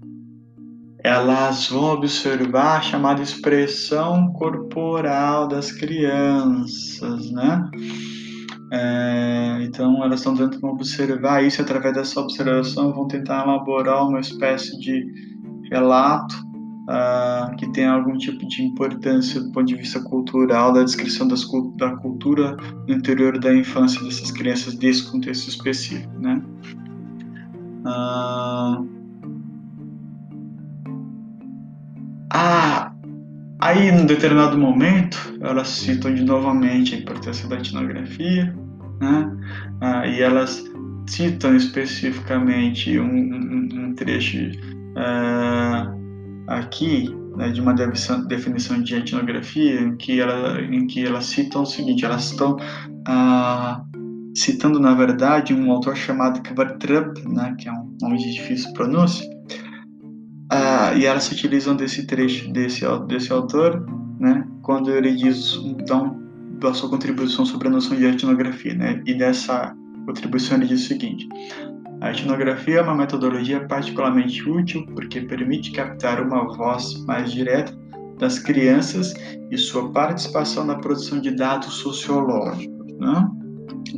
elas 1.03 1.67
vão 1.67 1.93
observar 1.93 2.77
a 2.77 2.81
chamada 2.81 3.21
expressão 3.21 4.31
corporal 4.33 5.47
das 5.47 5.71
crianças, 5.71 7.31
né? 7.31 7.69
É, 8.73 9.63
então 9.63 10.01
elas 10.01 10.19
estão 10.21 10.35
tentando 10.35 10.67
observar 10.67 11.43
isso 11.43 11.61
através 11.61 11.93
dessa 11.93 12.21
observação 12.21 12.93
vão 12.93 13.05
tentar 13.05 13.43
elaborar 13.43 14.07
uma 14.07 14.21
espécie 14.21 14.79
de 14.79 15.05
relato 15.69 16.50
uh, 16.89 17.55
que 17.57 17.71
tem 17.71 17.85
algum 17.85 18.17
tipo 18.17 18.45
de 18.47 18.63
importância 18.63 19.41
do 19.41 19.51
ponto 19.51 19.67
de 19.67 19.75
vista 19.75 20.01
cultural 20.01 20.73
da 20.73 20.83
descrição 20.83 21.27
das, 21.27 21.45
da 21.77 21.95
cultura 21.97 22.55
no 22.87 22.93
interior 22.93 23.39
da 23.39 23.53
infância 23.55 24.03
dessas 24.03 24.31
crianças 24.31 24.75
desse 24.75 25.09
contexto 25.09 25.49
específico, 25.49 26.19
né? 26.19 26.41
Uh, 27.85 29.01
Ah, 32.33 32.93
aí, 33.59 33.91
num 33.91 34.05
determinado 34.05 34.57
momento, 34.57 35.37
elas 35.41 35.67
citam 35.67 36.15
de 36.15 36.23
novamente 36.23 36.95
a 36.95 36.99
importância 36.99 37.45
da 37.49 37.57
etnografia, 37.57 38.55
né? 39.01 39.37
Ah, 39.81 40.07
e 40.07 40.21
elas 40.21 40.63
citam 41.07 41.53
especificamente 41.57 42.97
um, 42.97 43.05
um, 43.05 43.69
um 43.73 43.95
trecho 43.95 44.37
uh, 44.95 46.00
aqui 46.57 47.09
né, 47.35 47.49
de 47.49 47.61
uma 47.61 47.73
definição 47.73 48.81
de 48.81 48.95
etnografia 48.95 49.81
em 49.81 49.95
que, 49.95 50.19
ela, 50.19 50.61
em 50.61 50.85
que 50.87 51.05
elas 51.05 51.25
citam 51.25 51.63
o 51.63 51.65
seguinte: 51.65 52.05
elas 52.05 52.31
estão 52.31 52.55
uh, 52.55 53.91
citando, 54.35 54.79
na 54.79 54.93
verdade, 54.93 55.53
um 55.53 55.71
autor 55.71 55.95
chamado 55.95 56.41
Kvartrup, 56.41 57.21
né, 57.27 57.55
que 57.57 57.67
é 57.67 57.71
um 57.71 57.95
nome 58.01 58.17
de 58.17 58.33
difícil 58.33 58.71
pronúncia, 58.73 59.27
ah, 60.51 60.93
e 60.95 61.05
elas 61.05 61.31
utilizam 61.31 61.75
desse 61.75 62.05
trecho 62.05 62.51
desse, 62.51 62.85
desse 63.07 63.31
autor, 63.31 63.85
né, 64.19 64.45
quando 64.61 64.91
ele 64.91 65.15
diz 65.15 65.59
então, 65.63 66.19
da 66.59 66.73
sua 66.73 66.89
contribuição 66.89 67.45
sobre 67.45 67.67
a 67.67 67.71
noção 67.71 67.95
de 67.95 68.05
etnografia, 68.05 68.73
né, 68.73 69.01
e 69.05 69.13
dessa 69.13 69.73
contribuição 70.05 70.57
ele 70.57 70.67
diz 70.67 70.83
o 70.83 70.87
seguinte: 70.87 71.27
a 72.01 72.11
etnografia 72.11 72.79
é 72.79 72.81
uma 72.81 72.95
metodologia 72.95 73.65
particularmente 73.67 74.49
útil 74.49 74.85
porque 74.95 75.21
permite 75.21 75.71
captar 75.71 76.21
uma 76.21 76.51
voz 76.55 77.05
mais 77.05 77.31
direta 77.31 77.79
das 78.17 78.39
crianças 78.39 79.13
e 79.51 79.57
sua 79.57 79.91
participação 79.91 80.65
na 80.65 80.75
produção 80.75 81.21
de 81.21 81.31
dados 81.31 81.75
sociológicos, 81.75 82.93
né? 82.99 83.29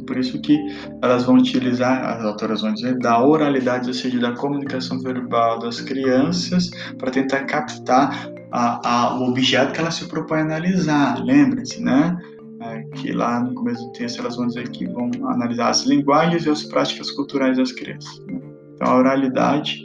Por 0.05 0.17
isso 0.17 0.41
que 0.41 0.57
elas 1.01 1.23
vão 1.23 1.35
utilizar, 1.35 2.03
as 2.03 2.25
autoras 2.25 2.61
vão 2.61 2.73
dizer, 2.73 2.97
da 2.99 3.21
oralidade, 3.21 3.87
ou 3.87 3.93
seja, 3.93 4.19
da 4.19 4.33
comunicação 4.33 4.99
verbal 4.99 5.59
das 5.59 5.79
crianças, 5.81 6.71
para 6.97 7.11
tentar 7.11 7.45
captar 7.45 8.29
a, 8.51 8.89
a, 8.89 9.19
o 9.19 9.29
objeto 9.29 9.73
que 9.73 9.79
elas 9.79 9.95
se 9.95 10.07
propõem 10.07 10.41
a 10.41 10.43
analisar. 10.43 11.23
Lembrem-se, 11.23 11.81
né? 11.81 12.17
É, 12.65 12.83
que 12.95 13.11
lá 13.11 13.41
no 13.41 13.53
começo 13.53 13.85
do 13.85 13.91
texto 13.91 14.19
elas 14.19 14.35
vão 14.35 14.47
dizer 14.47 14.69
que 14.69 14.85
vão 14.85 15.09
analisar 15.29 15.69
as 15.69 15.85
linguagens 15.85 16.45
e 16.45 16.49
as 16.49 16.63
práticas 16.63 17.11
culturais 17.11 17.57
das 17.57 17.71
crianças. 17.71 18.19
Né? 18.25 18.39
Então, 18.75 18.87
a 18.87 18.97
oralidade 18.97 19.83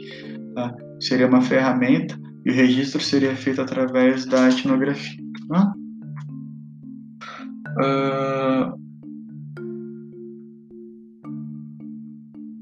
tá? 0.55 0.73
seria 0.99 1.27
uma 1.27 1.41
ferramenta 1.41 2.17
e 2.45 2.51
o 2.51 2.53
registro 2.53 3.01
seria 3.01 3.35
feito 3.35 3.61
através 3.61 4.25
da 4.25 4.49
etnografia. 4.49 5.19
Tá? 5.49 5.73
Uh, 7.81 8.79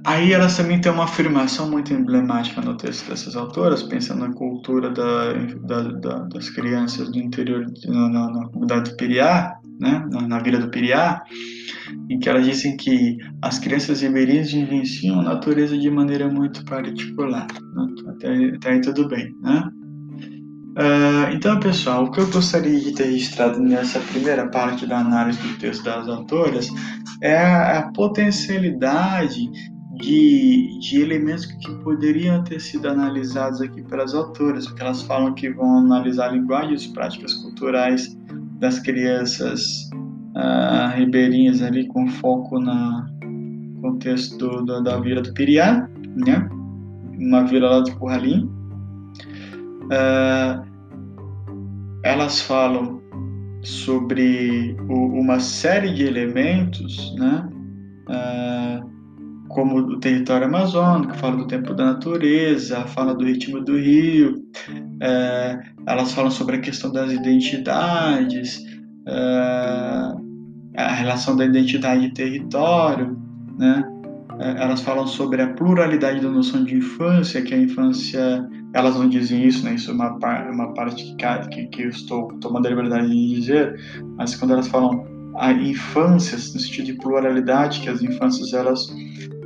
Aí 0.08 0.32
elas 0.32 0.56
também 0.56 0.80
têm 0.80 0.90
uma 0.90 1.04
afirmação 1.04 1.70
muito 1.70 1.92
emblemática 1.92 2.62
no 2.62 2.78
texto 2.78 3.10
dessas 3.10 3.36
autoras, 3.36 3.84
pensando 3.84 4.26
na 4.26 4.34
cultura 4.34 4.90
da, 4.90 5.34
da, 5.34 5.82
da, 5.82 6.20
das 6.30 6.50
crianças 6.50 7.12
do 7.12 7.20
interior, 7.20 7.66
na, 7.86 8.48
comunidade 8.48 8.92
do 8.92 8.96
Piriá, 8.96 9.60
né, 9.80 10.06
na, 10.28 10.40
vila 10.40 10.60
do 10.60 10.70
Piriá, 10.70 11.22
em 12.10 12.20
que 12.20 12.30
elas 12.30 12.46
dizem 12.46 12.76
que 12.78 13.18
as 13.42 13.60
crianças 13.60 14.02
ribeirinhas 14.02 14.52
vivenciam 14.52 15.20
a 15.20 15.24
natureza 15.24 15.78
de 15.78 15.90
maneira 15.90 16.28
muito 16.30 16.64
particular. 16.66 17.48
Né? 17.76 17.88
Até, 18.10 18.46
até 18.56 18.72
aí 18.72 18.82
tudo 18.82 19.08
bem, 19.08 19.34
né? 19.42 19.70
Uh, 20.78 21.34
então, 21.34 21.60
pessoal, 21.60 22.04
o 22.04 22.12
que 22.12 22.20
eu 22.20 22.30
gostaria 22.30 22.80
de 22.80 22.92
ter 22.92 23.06
registrado 23.06 23.60
nessa 23.60 24.00
primeira 24.00 24.48
parte 24.48 24.86
da 24.86 25.00
análise 25.00 25.42
do 25.42 25.58
texto 25.58 25.84
das 25.84 26.08
autoras 26.08 26.70
é 27.20 27.36
a, 27.36 27.90
potencialidade 27.96 29.50
de, 29.96 30.80
de 30.80 31.02
elementos 31.02 31.48
que 31.48 31.72
poderiam 31.84 32.44
ter 32.44 32.60
sido 32.60 32.88
analisados 32.88 33.60
aqui 33.60 33.82
pelas 33.82 34.14
autoras, 34.14 34.68
porque 34.68 34.84
elas 34.84 35.02
falam 35.02 35.34
que 35.34 35.50
vão 35.50 35.80
analisar 35.80 36.32
linguagens 36.32 36.86
práticas 36.86 37.34
culturais 37.34 38.16
das 38.60 38.80
crianças 38.80 39.90
ribeirinhas 40.96 41.62
ali 41.62 41.88
com 41.88 42.08
foco 42.08 42.60
na 42.60 43.08
contexto 43.82 44.64
do, 44.64 44.84
da 44.84 45.00
vila 45.00 45.22
do 45.22 45.34
Piriá, 45.34 45.88
né? 46.16 46.50
Uma 47.18 47.44
vila 47.44 47.70
lá 47.70 47.80
do 47.82 47.96
Curralim. 47.98 48.50
Uh, 49.86 50.68
elas 52.04 52.42
falam 52.42 53.02
sobre 53.62 54.76
o, 54.90 55.20
uma 55.20 55.40
série 55.40 55.94
de 55.94 56.04
elementos, 56.04 57.16
né? 57.18 57.50
Uh, 58.10 58.88
como 59.48 59.78
o 59.78 60.00
território 60.00 60.48
amazônico, 60.48 61.16
fala 61.16 61.38
do 61.38 61.48
tempo 61.48 61.74
da 61.74 61.86
natureza, 61.86 62.82
fala 62.88 63.16
do 63.16 63.26
ritmo 63.26 63.62
do 63.62 63.78
rio, 63.78 64.44
é, 65.02 65.58
elas 65.88 66.12
falam 66.12 66.30
sobre 66.30 66.58
a 66.58 66.60
questão 66.60 66.92
das 66.92 67.12
identidades, 67.12 68.64
é, 69.08 70.14
a 70.76 70.94
relação 70.94 71.36
da 71.36 71.46
identidade 71.46 72.06
e 72.06 72.14
território, 72.14 73.18
né? 73.58 73.84
É, 74.40 74.64
elas 74.64 74.82
falam 74.82 75.08
sobre 75.08 75.42
a 75.42 75.54
pluralidade 75.54 76.20
da 76.20 76.30
noção 76.30 76.64
de 76.64 76.76
infância, 76.76 77.42
que 77.42 77.54
a 77.54 77.58
infância, 77.58 78.48
elas 78.74 78.96
não 78.96 79.08
dizem 79.08 79.48
isso, 79.48 79.64
né? 79.64 79.76
Isso 79.76 79.90
é 79.90 79.94
uma, 79.94 80.16
uma 80.52 80.74
parte 80.74 81.16
que, 81.50 81.68
que 81.68 81.84
eu 81.84 81.90
estou 81.90 82.28
tomando 82.40 82.68
a 82.68 82.70
liberdade 82.70 83.10
de 83.10 83.36
dizer, 83.36 83.80
mas 84.18 84.36
quando 84.36 84.52
elas 84.52 84.68
falam 84.68 85.06
a 85.38 85.54
infância, 85.54 86.36
no 86.36 86.60
sentido 86.60 86.86
de 86.86 86.94
pluralidade, 86.94 87.80
que 87.80 87.90
as 87.90 88.02
infâncias 88.02 88.54
elas 88.54 88.88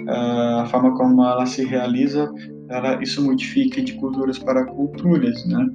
a 0.08 0.66
forma 0.66 0.96
como 0.96 1.24
ela 1.24 1.46
se 1.46 1.64
realiza, 1.64 2.32
ela, 2.70 3.02
isso 3.02 3.24
modifica 3.24 3.82
de 3.82 3.94
culturas 3.94 4.40
para 4.40 4.66
culturas, 4.66 5.46
né? 5.46 5.68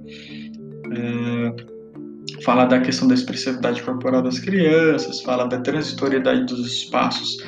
É, 0.92 1.76
fala 2.42 2.64
da 2.64 2.80
questão 2.80 3.08
da 3.08 3.14
expressividade 3.14 3.82
corporal 3.82 4.22
das 4.22 4.38
crianças, 4.38 5.22
fala 5.22 5.46
da 5.46 5.60
transitoriedade 5.60 6.44
dos 6.44 6.66
espaços 6.66 7.38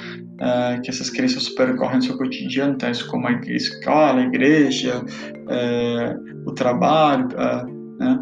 é, 0.41 0.79
que 0.81 0.91
essas 0.91 1.11
crianças 1.11 1.49
percorrem 1.49 1.97
no 1.97 2.03
seu 2.03 2.17
cotidiano, 2.17 2.79
tais 2.79 3.03
como 3.03 3.27
a 3.27 3.33
escola, 3.49 4.21
a 4.21 4.25
igreja, 4.25 5.05
é, 5.49 6.17
o 6.47 6.53
trabalho, 6.53 7.29
é, 7.37 7.65
né? 7.99 8.21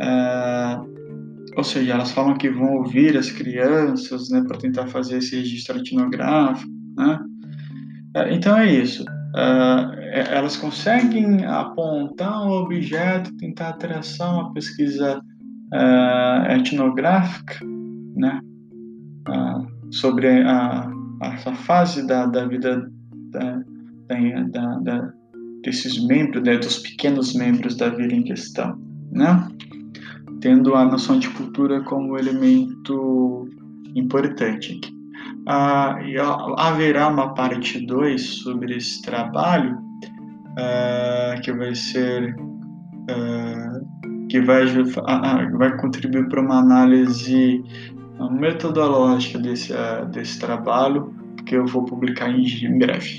É, 0.00 0.78
ou 1.56 1.64
seja, 1.64 1.92
elas 1.92 2.12
falam 2.12 2.36
que 2.36 2.48
vão 2.48 2.76
ouvir 2.76 3.16
as 3.16 3.30
crianças, 3.30 4.30
né, 4.30 4.42
para 4.46 4.56
tentar 4.56 4.86
fazer 4.86 5.18
esse 5.18 5.36
registro 5.36 5.78
etnográfico, 5.78 6.70
né? 6.96 7.18
É, 8.16 8.34
então 8.34 8.56
é 8.56 8.72
isso. 8.72 9.04
É, 9.36 10.34
elas 10.34 10.56
conseguem 10.56 11.44
apontar 11.44 12.46
um 12.46 12.50
objeto, 12.50 13.36
tentar 13.36 13.74
traçar 13.74 14.34
uma 14.34 14.52
pesquisa 14.52 15.20
é, 15.72 16.56
etnográfica, 16.56 17.64
né, 18.16 18.40
sobre 19.90 20.28
a, 20.42 20.90
essa 21.22 21.54
fase 21.54 22.06
da, 22.06 22.26
da 22.26 22.46
vida 22.46 22.90
da, 23.30 23.62
da, 24.50 24.78
da, 24.78 25.12
desses 25.62 26.04
membros, 26.04 26.42
né, 26.42 26.58
dos 26.58 26.78
pequenos 26.78 27.34
membros 27.34 27.76
da 27.76 27.88
vida 27.88 28.12
em 28.12 28.24
questão, 28.24 28.76
né, 29.12 29.48
tendo 30.40 30.74
a 30.74 30.84
noção 30.84 31.18
de 31.18 31.28
cultura 31.30 31.82
como 31.84 32.18
elemento 32.18 33.48
importante 33.94 34.76
aqui. 34.76 34.99
Ah, 35.52 35.98
haverá 36.58 37.08
uma 37.08 37.34
parte 37.34 37.84
2 37.84 38.22
sobre 38.22 38.76
esse 38.76 39.02
trabalho, 39.02 39.80
ah, 40.56 41.34
que 41.42 41.52
vai 41.52 41.74
ser 41.74 42.36
ah, 43.10 43.80
que 44.28 44.40
vai, 44.42 44.64
vai 45.58 45.76
contribuir 45.76 46.28
para 46.28 46.40
uma 46.40 46.60
análise 46.60 47.64
metodológica 48.30 49.40
desse, 49.40 49.72
desse 50.12 50.38
trabalho, 50.38 51.12
que 51.44 51.56
eu 51.56 51.66
vou 51.66 51.84
publicar 51.84 52.30
em 52.30 52.78
breve. 52.78 53.18